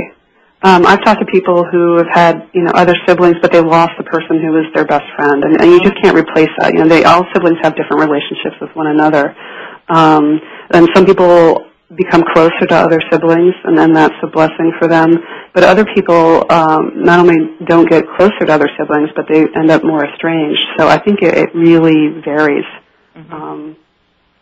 Um, 0.62 0.86
I've 0.86 1.04
talked 1.04 1.20
to 1.20 1.26
people 1.26 1.64
who 1.70 1.98
have 1.98 2.08
had, 2.10 2.48
you 2.54 2.62
know, 2.62 2.72
other 2.74 2.94
siblings, 3.06 3.36
but 3.42 3.52
they 3.52 3.60
lost 3.60 3.92
the 3.98 4.04
person 4.04 4.40
who 4.40 4.52
was 4.52 4.64
their 4.74 4.86
best 4.86 5.04
friend, 5.14 5.44
and, 5.44 5.60
and 5.60 5.70
you 5.70 5.80
just 5.80 5.94
can't 6.02 6.16
replace 6.16 6.48
that. 6.58 6.72
You 6.72 6.80
know, 6.80 6.88
they 6.88 7.04
all 7.04 7.24
siblings 7.34 7.58
have 7.62 7.76
different 7.76 8.00
relationships 8.00 8.56
with 8.60 8.70
one 8.74 8.86
another, 8.88 9.36
um, 9.88 10.40
and 10.72 10.88
some 10.94 11.04
people 11.04 11.66
become 11.94 12.24
closer 12.34 12.66
to 12.66 12.74
other 12.74 12.98
siblings, 13.12 13.54
and 13.64 13.78
then 13.78 13.92
that's 13.92 14.14
a 14.22 14.26
blessing 14.26 14.72
for 14.80 14.88
them. 14.88 15.12
But 15.54 15.62
other 15.62 15.84
people 15.94 16.44
um, 16.50 17.04
not 17.04 17.20
only 17.20 17.36
don't 17.66 17.88
get 17.88 18.04
closer 18.16 18.44
to 18.46 18.52
other 18.52 18.68
siblings, 18.78 19.10
but 19.14 19.26
they 19.30 19.44
end 19.54 19.70
up 19.70 19.84
more 19.84 20.04
estranged. 20.04 20.58
So 20.78 20.88
I 20.88 20.98
think 20.98 21.22
it, 21.22 21.36
it 21.36 21.54
really 21.54 22.20
varies. 22.24 22.64
Mhm. 23.16 23.32
Um, 23.32 23.76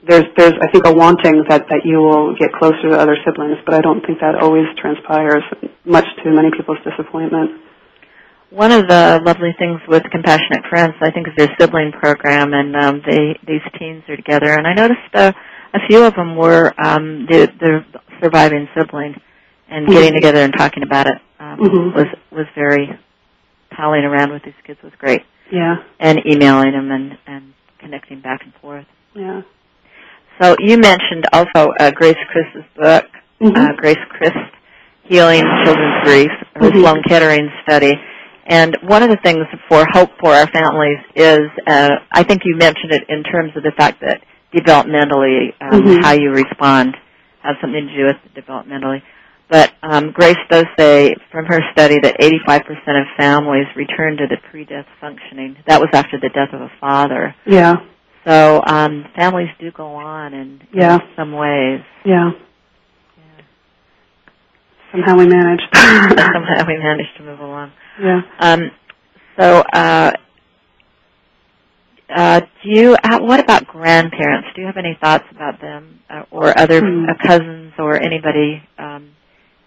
there's 0.06 0.24
there's 0.36 0.54
I 0.60 0.70
think 0.70 0.86
a 0.86 0.92
wanting 0.92 1.44
that 1.48 1.66
that 1.68 1.82
you 1.84 1.98
will 1.98 2.34
get 2.36 2.52
closer 2.52 2.90
to 2.90 2.98
other 2.98 3.16
siblings, 3.24 3.58
but 3.64 3.74
I 3.74 3.80
don't 3.80 4.04
think 4.04 4.20
that 4.20 4.34
always 4.40 4.66
transpires, 4.80 5.42
much 5.84 6.06
to 6.22 6.30
many 6.30 6.50
people's 6.56 6.78
disappointment. 6.84 7.62
One 8.50 8.70
of 8.70 8.86
the 8.86 9.20
lovely 9.24 9.50
things 9.58 9.80
with 9.88 10.04
Compassionate 10.12 10.62
Friends, 10.70 10.94
I 11.00 11.10
think, 11.10 11.26
is 11.28 11.34
their 11.36 11.50
sibling 11.58 11.92
program, 11.92 12.52
and 12.52 12.76
um, 12.76 13.02
they 13.04 13.38
these 13.46 13.64
teens 13.78 14.04
are 14.08 14.16
together. 14.16 14.52
And 14.52 14.66
I 14.66 14.74
noticed 14.74 15.10
uh, 15.14 15.32
a 15.74 15.78
few 15.88 16.04
of 16.04 16.14
them 16.14 16.36
were 16.36 16.72
um, 16.78 17.26
the, 17.28 17.48
the 17.58 17.84
surviving 18.22 18.68
sibling, 18.76 19.20
and 19.68 19.88
getting 19.88 20.10
mm-hmm. 20.10 20.14
together 20.14 20.42
and 20.44 20.52
talking 20.56 20.82
about 20.82 21.06
it 21.06 21.18
um, 21.40 21.58
mm-hmm. 21.58 21.96
was 21.96 22.06
was 22.30 22.46
very 22.54 22.88
palling 23.74 24.04
around 24.04 24.32
with 24.32 24.44
these 24.44 24.54
kids 24.66 24.78
was 24.82 24.92
great. 24.98 25.22
Yeah. 25.50 25.76
And 25.98 26.20
emailing 26.24 26.72
them 26.72 26.90
and 26.90 27.18
and 27.26 27.54
connecting 27.78 28.20
back 28.20 28.42
and 28.44 28.54
forth. 28.60 28.86
Yeah. 29.14 29.42
So 30.40 30.56
you 30.58 30.78
mentioned 30.78 31.24
also 31.32 31.72
uh, 31.78 31.90
Grace 31.92 32.16
Chris's 32.30 32.64
book, 32.76 33.04
mm-hmm. 33.40 33.56
uh, 33.56 33.72
Grace 33.76 33.98
Christ, 34.10 34.36
Healing 35.04 35.44
Children's 35.64 36.04
Grief, 36.04 36.30
her 36.54 36.70
mm-hmm. 36.70 36.80
Sloan 36.80 37.02
Kettering 37.06 37.50
study. 37.62 37.94
And 38.46 38.76
one 38.82 39.02
of 39.02 39.10
the 39.10 39.18
things 39.22 39.46
for 39.68 39.86
hope 39.92 40.10
for 40.20 40.30
our 40.30 40.46
families 40.48 40.98
is, 41.14 41.40
uh, 41.66 41.90
I 42.12 42.24
think 42.24 42.42
you 42.44 42.56
mentioned 42.56 42.92
it 42.92 43.04
in 43.08 43.22
terms 43.22 43.52
of 43.56 43.62
the 43.62 43.72
fact 43.76 44.02
that 44.02 44.22
developmentally, 44.54 45.54
um, 45.60 45.80
mm-hmm. 45.80 46.02
how 46.02 46.12
you 46.12 46.30
respond 46.30 46.96
has 47.42 47.56
something 47.60 47.86
to 47.86 47.96
do 47.96 48.04
with 48.06 48.44
developmentally. 48.44 49.02
But 49.48 49.72
um, 49.82 50.10
Grace 50.12 50.38
does 50.50 50.64
say 50.78 51.14
from 51.30 51.46
her 51.46 51.60
study 51.72 51.98
that 52.00 52.18
85% 52.18 52.64
of 53.00 53.06
families 53.16 53.66
return 53.76 54.16
to 54.16 54.26
the 54.26 54.38
pre-death 54.50 54.86
functioning. 55.00 55.56
That 55.66 55.80
was 55.80 55.90
after 55.92 56.18
the 56.18 56.30
death 56.30 56.52
of 56.52 56.62
a 56.62 56.70
father. 56.80 57.34
Yeah. 57.46 57.76
So 58.26 58.62
um, 58.66 59.04
families 59.14 59.50
do 59.60 59.70
go 59.70 59.94
on 59.96 60.32
in, 60.32 60.60
yeah. 60.72 60.94
in 60.94 61.00
some 61.16 61.32
ways. 61.32 61.80
Yeah. 62.06 62.30
yeah. 63.16 63.44
Somehow 64.92 65.18
we 65.18 65.26
managed. 65.26 65.68
Somehow 65.74 66.66
we 66.66 66.78
managed 66.78 67.16
to 67.18 67.22
move 67.22 67.40
along. 67.40 67.72
Yeah. 68.02 68.22
Um, 68.40 68.70
so, 69.38 69.62
uh, 69.72 70.12
uh, 72.14 72.40
do 72.40 72.70
you? 72.70 72.94
Uh, 72.94 73.18
what 73.20 73.40
about 73.40 73.66
grandparents? 73.66 74.48
Do 74.54 74.62
you 74.62 74.66
have 74.66 74.76
any 74.78 74.96
thoughts 75.00 75.24
about 75.30 75.60
them, 75.60 76.00
uh, 76.08 76.22
or 76.30 76.58
other 76.58 76.78
uh, 76.78 77.26
cousins, 77.26 77.72
or 77.78 78.00
anybody 78.00 78.62
um, 78.78 79.10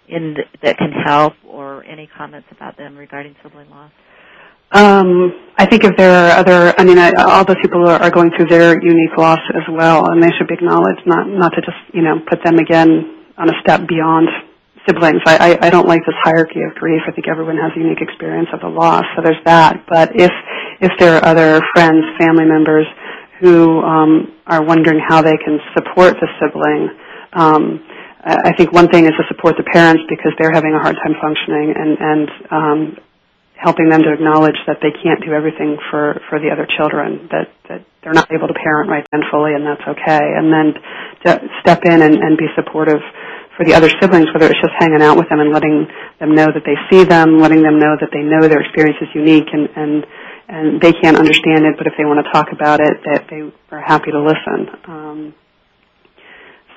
in 0.08 0.34
the, 0.36 0.44
that 0.64 0.78
can 0.78 0.92
help, 0.92 1.34
or 1.46 1.84
any 1.84 2.10
comments 2.18 2.48
about 2.52 2.78
them 2.78 2.98
regarding 2.98 3.36
sibling 3.44 3.70
loss? 3.70 3.92
Um, 4.72 5.32
I 5.58 5.66
think 5.66 5.84
if 5.84 5.96
there 5.98 6.12
are 6.12 6.38
other, 6.38 6.74
I 6.78 6.84
mean, 6.84 7.00
I, 7.00 7.12
all 7.18 7.46
those 7.46 7.58
people 7.62 7.88
are, 7.88 7.98
are 7.98 8.12
going 8.12 8.32
through 8.36 8.48
their 8.48 8.78
unique 8.82 9.18
loss 9.18 9.40
as 9.56 9.64
well, 9.72 10.12
and 10.12 10.22
they 10.22 10.30
should 10.38 10.48
be 10.48 10.54
acknowledged, 10.54 11.02
not 11.06 11.28
not 11.28 11.54
to 11.56 11.62
just 11.62 11.78
you 11.94 12.04
know 12.04 12.20
put 12.30 12.44
them 12.44 12.60
again 12.60 13.26
on 13.38 13.50
a 13.50 13.54
step 13.64 13.88
beyond 13.88 14.28
siblings. 14.86 15.22
I, 15.26 15.58
I, 15.58 15.68
I 15.68 15.70
don't 15.70 15.88
like 15.88 16.02
this 16.06 16.16
hierarchy 16.22 16.62
of 16.62 16.76
grief. 16.76 17.02
I 17.08 17.12
think 17.12 17.28
everyone 17.28 17.58
has 17.58 17.72
a 17.76 17.80
unique 17.80 18.02
experience 18.02 18.50
of 18.54 18.62
the 18.62 18.70
loss, 18.70 19.04
so 19.16 19.24
there's 19.24 19.42
that. 19.46 19.86
But 19.88 20.16
if 20.16 20.32
if 20.80 20.92
there 21.00 21.18
are 21.18 21.26
other 21.26 21.62
friends, 21.74 22.04
family 22.20 22.46
members 22.46 22.86
who 23.40 23.82
um, 23.82 24.34
are 24.46 24.64
wondering 24.64 25.00
how 25.08 25.22
they 25.22 25.38
can 25.38 25.60
support 25.76 26.16
the 26.20 26.28
sibling. 26.40 26.90
Um, 27.34 27.84
I 28.28 28.52
think 28.58 28.74
one 28.74 28.90
thing 28.90 29.06
is 29.06 29.12
to 29.12 29.24
support 29.30 29.56
the 29.58 29.64
parents 29.64 30.04
because 30.10 30.34
they're 30.38 30.52
having 30.52 30.74
a 30.74 30.80
hard 30.80 30.98
time 31.00 31.16
functioning 31.22 31.74
and, 31.78 31.98
and 32.02 32.30
um, 32.52 32.98
helping 33.58 33.90
them 33.90 34.04
to 34.04 34.14
acknowledge 34.14 34.58
that 34.68 34.78
they 34.82 34.94
can't 35.04 35.20
do 35.26 35.34
everything 35.34 35.78
for, 35.90 36.22
for 36.30 36.40
the 36.40 36.54
other 36.54 36.68
children, 36.78 37.28
that, 37.32 37.50
that 37.70 37.82
they're 38.04 38.14
not 38.14 38.30
able 38.32 38.48
to 38.48 38.54
parent 38.54 38.90
right 38.90 39.06
then 39.12 39.22
fully, 39.32 39.54
and 39.54 39.66
that's 39.66 39.82
okay. 39.82 40.22
And 40.22 40.54
then 40.54 40.68
to 41.26 41.30
step 41.62 41.84
in 41.86 42.02
and, 42.02 42.16
and 42.22 42.38
be 42.38 42.46
supportive 42.56 43.02
for 43.58 43.66
the 43.66 43.74
other 43.74 43.90
siblings, 44.00 44.30
whether 44.32 44.46
it's 44.46 44.62
just 44.62 44.78
hanging 44.78 45.02
out 45.02 45.18
with 45.18 45.28
them 45.30 45.42
and 45.42 45.52
letting 45.52 45.90
them 46.20 46.36
know 46.36 46.46
that 46.46 46.62
they 46.62 46.78
see 46.90 47.04
them, 47.04 47.40
letting 47.40 47.64
them 47.64 47.80
know 47.80 47.98
that 47.98 48.14
they 48.14 48.22
know 48.22 48.48
their 48.48 48.62
experience 48.62 48.98
is 49.02 49.10
unique 49.16 49.50
and, 49.52 49.68
and, 49.76 50.06
and 50.48 50.82
they 50.82 50.94
can't 50.94 51.18
understand 51.18 51.66
it, 51.66 51.74
but 51.78 51.88
if 51.88 51.94
they 51.98 52.06
want 52.06 52.24
to 52.24 52.32
talk 52.32 52.54
about 52.54 52.80
it, 52.80 53.02
that 53.10 53.26
they 53.30 53.42
are 53.74 53.82
happy 53.82 54.12
to 54.12 54.22
listen. 54.22 54.70
Um, 54.86 55.34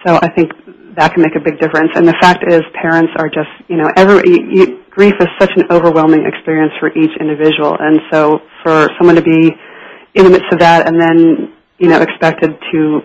so 0.07 0.17
I 0.17 0.33
think 0.33 0.53
that 0.97 1.13
can 1.13 1.23
make 1.23 1.37
a 1.37 1.45
big 1.45 1.61
difference. 1.61 1.93
And 1.95 2.09
the 2.09 2.17
fact 2.21 2.43
is, 2.49 2.63
parents 2.81 3.13
are 3.19 3.29
just, 3.29 3.53
you 3.69 3.77
know, 3.77 3.93
every, 3.95 4.25
you, 4.33 4.80
grief 4.91 5.15
is 5.21 5.29
such 5.39 5.51
an 5.57 5.65
overwhelming 5.71 6.27
experience 6.27 6.73
for 6.81 6.91
each 6.91 7.11
individual. 7.21 7.77
And 7.79 8.01
so 8.11 8.41
for 8.63 8.89
someone 8.99 9.17
to 9.17 9.23
be 9.23 9.53
in 10.15 10.25
the 10.25 10.31
midst 10.31 10.53
of 10.53 10.59
that 10.59 10.89
and 10.89 11.01
then, 11.01 11.55
you 11.79 11.89
know, 11.89 12.01
expected 12.01 12.51
to 12.73 13.01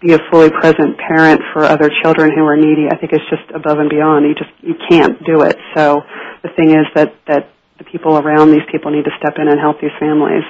be 0.00 0.12
a 0.12 0.18
fully 0.30 0.50
present 0.50 0.96
parent 0.98 1.40
for 1.52 1.64
other 1.64 1.90
children 2.02 2.30
who 2.34 2.44
are 2.44 2.56
needy, 2.56 2.86
I 2.90 2.96
think 2.96 3.12
is 3.12 3.20
just 3.30 3.50
above 3.54 3.78
and 3.78 3.88
beyond. 3.88 4.26
You 4.26 4.34
just, 4.34 4.52
you 4.62 4.74
can't 4.88 5.18
do 5.24 5.42
it. 5.42 5.56
So 5.74 6.00
the 6.42 6.50
thing 6.56 6.70
is 6.70 6.86
that, 6.94 7.14
that 7.28 7.50
the 7.78 7.84
people 7.84 8.18
around 8.18 8.50
these 8.50 8.66
people 8.70 8.90
need 8.90 9.04
to 9.04 9.10
step 9.18 9.34
in 9.38 9.48
and 9.48 9.60
help 9.60 9.80
these 9.80 9.94
families. 10.00 10.44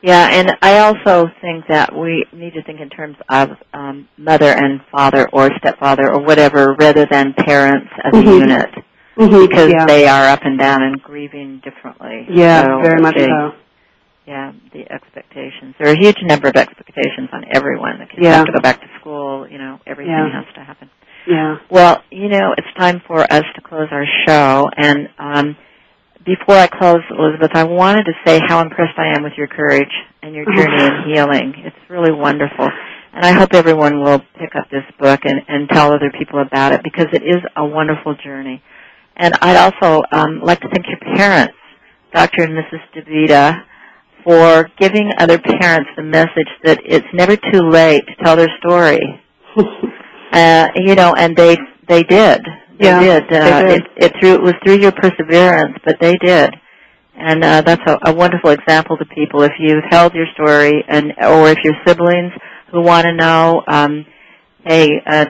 Yeah, 0.00 0.28
and 0.30 0.56
I 0.62 0.78
also 0.78 1.28
think 1.40 1.66
that 1.68 1.92
we 1.92 2.24
need 2.32 2.54
to 2.54 2.62
think 2.62 2.80
in 2.80 2.88
terms 2.88 3.16
of 3.28 3.50
um, 3.74 4.08
mother 4.16 4.46
and 4.46 4.80
father 4.92 5.28
or 5.32 5.50
stepfather 5.58 6.12
or 6.12 6.20
whatever 6.20 6.76
rather 6.78 7.04
than 7.10 7.34
parents 7.34 7.90
as 8.04 8.12
mm-hmm. 8.12 8.28
a 8.28 8.32
unit. 8.32 8.68
Mm-hmm. 9.18 9.46
Because 9.46 9.72
yeah. 9.72 9.86
they 9.86 10.06
are 10.06 10.28
up 10.28 10.40
and 10.44 10.58
down 10.58 10.82
and 10.82 11.02
grieving 11.02 11.60
differently. 11.64 12.26
Yeah, 12.30 12.62
so 12.62 12.82
very 12.82 13.02
much 13.02 13.16
they, 13.16 13.26
so. 13.26 13.52
Yeah, 14.26 14.52
the 14.72 14.90
expectations. 14.92 15.74
There 15.78 15.88
are 15.88 15.94
a 15.94 15.98
huge 15.98 16.18
number 16.22 16.48
of 16.48 16.56
expectations 16.56 17.30
on 17.32 17.44
everyone. 17.50 17.98
The 17.98 18.06
kids 18.06 18.20
yeah. 18.20 18.36
have 18.36 18.46
to 18.46 18.52
go 18.52 18.60
back 18.60 18.80
to 18.80 18.86
school, 19.00 19.48
you 19.48 19.58
know, 19.58 19.80
everything 19.86 20.12
yeah. 20.12 20.44
has 20.44 20.54
to 20.54 20.62
happen. 20.62 20.90
Yeah. 21.26 21.56
Well, 21.70 22.02
you 22.10 22.28
know, 22.28 22.54
it's 22.56 22.68
time 22.78 23.02
for 23.06 23.20
us 23.20 23.44
to 23.56 23.60
close 23.62 23.88
our 23.90 24.04
show 24.26 24.68
and 24.76 25.08
um 25.18 25.56
before 26.28 26.56
I 26.56 26.66
close, 26.66 27.00
Elizabeth, 27.10 27.52
I 27.54 27.64
wanted 27.64 28.04
to 28.04 28.12
say 28.26 28.38
how 28.46 28.60
impressed 28.60 28.98
I 28.98 29.16
am 29.16 29.22
with 29.22 29.32
your 29.38 29.46
courage 29.46 29.88
and 30.22 30.34
your 30.34 30.44
journey 30.44 30.84
in 30.84 30.92
healing. 31.14 31.54
It's 31.64 31.76
really 31.88 32.12
wonderful. 32.12 32.68
And 33.14 33.24
I 33.24 33.32
hope 33.32 33.54
everyone 33.54 34.00
will 34.02 34.20
pick 34.38 34.54
up 34.54 34.68
this 34.70 34.84
book 35.00 35.20
and, 35.24 35.40
and 35.48 35.68
tell 35.70 35.92
other 35.92 36.12
people 36.16 36.42
about 36.42 36.72
it 36.72 36.82
because 36.84 37.06
it 37.14 37.22
is 37.22 37.40
a 37.56 37.64
wonderful 37.64 38.14
journey. 38.22 38.62
And 39.18 39.34
I'd 39.40 39.56
also 39.56 40.02
um, 40.12 40.40
like 40.42 40.60
to 40.60 40.68
thank 40.68 40.86
your 40.86 41.16
parents, 41.16 41.54
Dr. 42.14 42.44
and 42.44 42.52
Mrs. 42.52 42.80
DeVita, 42.94 43.64
for 44.24 44.70
giving 44.78 45.10
other 45.18 45.38
parents 45.38 45.90
the 45.96 46.02
message 46.02 46.48
that 46.64 46.80
it's 46.84 47.06
never 47.12 47.36
too 47.36 47.68
late 47.68 48.06
to 48.06 48.24
tell 48.24 48.36
their 48.36 48.50
story. 48.58 49.00
uh, 50.32 50.68
you 50.76 50.94
know, 50.94 51.14
and 51.14 51.36
they 51.36 51.56
they 51.88 52.02
did. 52.04 52.42
They 52.78 52.86
yeah, 52.86 53.00
did. 53.00 53.32
Uh, 53.32 53.60
they 53.60 53.66
did. 53.66 53.82
It, 53.82 54.04
it 54.04 54.12
through 54.20 54.34
it 54.34 54.42
was 54.42 54.54
through 54.64 54.78
your 54.78 54.92
perseverance, 54.92 55.76
but 55.84 55.96
they 56.00 56.16
did. 56.16 56.54
And 57.14 57.42
uh, 57.42 57.62
that's 57.62 57.82
a, 57.86 58.10
a 58.10 58.14
wonderful 58.14 58.50
example 58.50 58.96
to 58.96 59.04
people. 59.06 59.42
If 59.42 59.52
you've 59.58 59.82
held 59.90 60.14
your 60.14 60.26
story, 60.34 60.84
and 60.86 61.12
or 61.18 61.48
if 61.48 61.58
your 61.64 61.74
siblings 61.84 62.32
who 62.70 62.82
want 62.82 63.06
to 63.06 63.12
know, 63.12 63.64
um, 63.66 64.06
hey, 64.64 64.90
uh, 65.04 65.26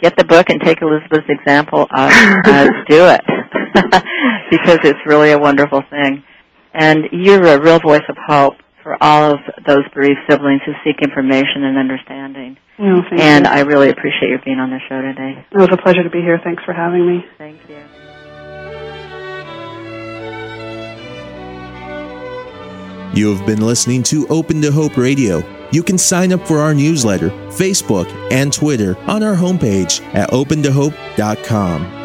get 0.00 0.16
the 0.16 0.24
book 0.24 0.50
and 0.50 0.60
take 0.60 0.82
Elizabeth's 0.82 1.28
example. 1.28 1.86
Uh, 1.90 2.10
uh, 2.46 2.68
do 2.88 3.06
it 3.06 3.20
because 4.50 4.78
it's 4.84 4.98
really 5.06 5.32
a 5.32 5.38
wonderful 5.38 5.82
thing. 5.90 6.24
And 6.72 7.04
you're 7.12 7.44
a 7.44 7.60
real 7.60 7.80
voice 7.80 8.02
of 8.08 8.16
hope 8.16 8.54
for 8.82 8.96
all 9.02 9.34
of 9.34 9.40
those 9.66 9.84
bereaved 9.92 10.20
siblings 10.28 10.62
who 10.64 10.72
seek 10.84 11.02
information 11.02 11.64
and 11.64 11.76
understanding. 11.76 12.56
Oh, 12.78 13.02
and 13.18 13.44
you. 13.44 13.50
I 13.50 13.60
really 13.60 13.90
appreciate 13.90 14.30
you 14.30 14.38
being 14.44 14.58
on 14.58 14.70
the 14.70 14.78
show 14.88 15.02
today. 15.02 15.44
It 15.50 15.56
was 15.56 15.68
a 15.70 15.76
pleasure 15.76 16.02
to 16.02 16.10
be 16.10 16.20
here. 16.20 16.40
Thanks 16.42 16.64
for 16.64 16.72
having 16.72 17.06
me. 17.06 17.24
Thank 17.36 17.60
you. 17.68 17.76
You 23.12 23.34
have 23.34 23.44
been 23.44 23.60
listening 23.60 24.04
to 24.04 24.26
Open 24.28 24.62
to 24.62 24.70
Hope 24.70 24.96
Radio. 24.96 25.59
You 25.72 25.82
can 25.82 25.98
sign 25.98 26.32
up 26.32 26.46
for 26.46 26.58
our 26.58 26.74
newsletter, 26.74 27.30
Facebook, 27.50 28.08
and 28.32 28.52
Twitter 28.52 28.98
on 29.00 29.22
our 29.22 29.34
homepage 29.34 30.02
at 30.14 30.30
opentohope.com. 30.30 31.99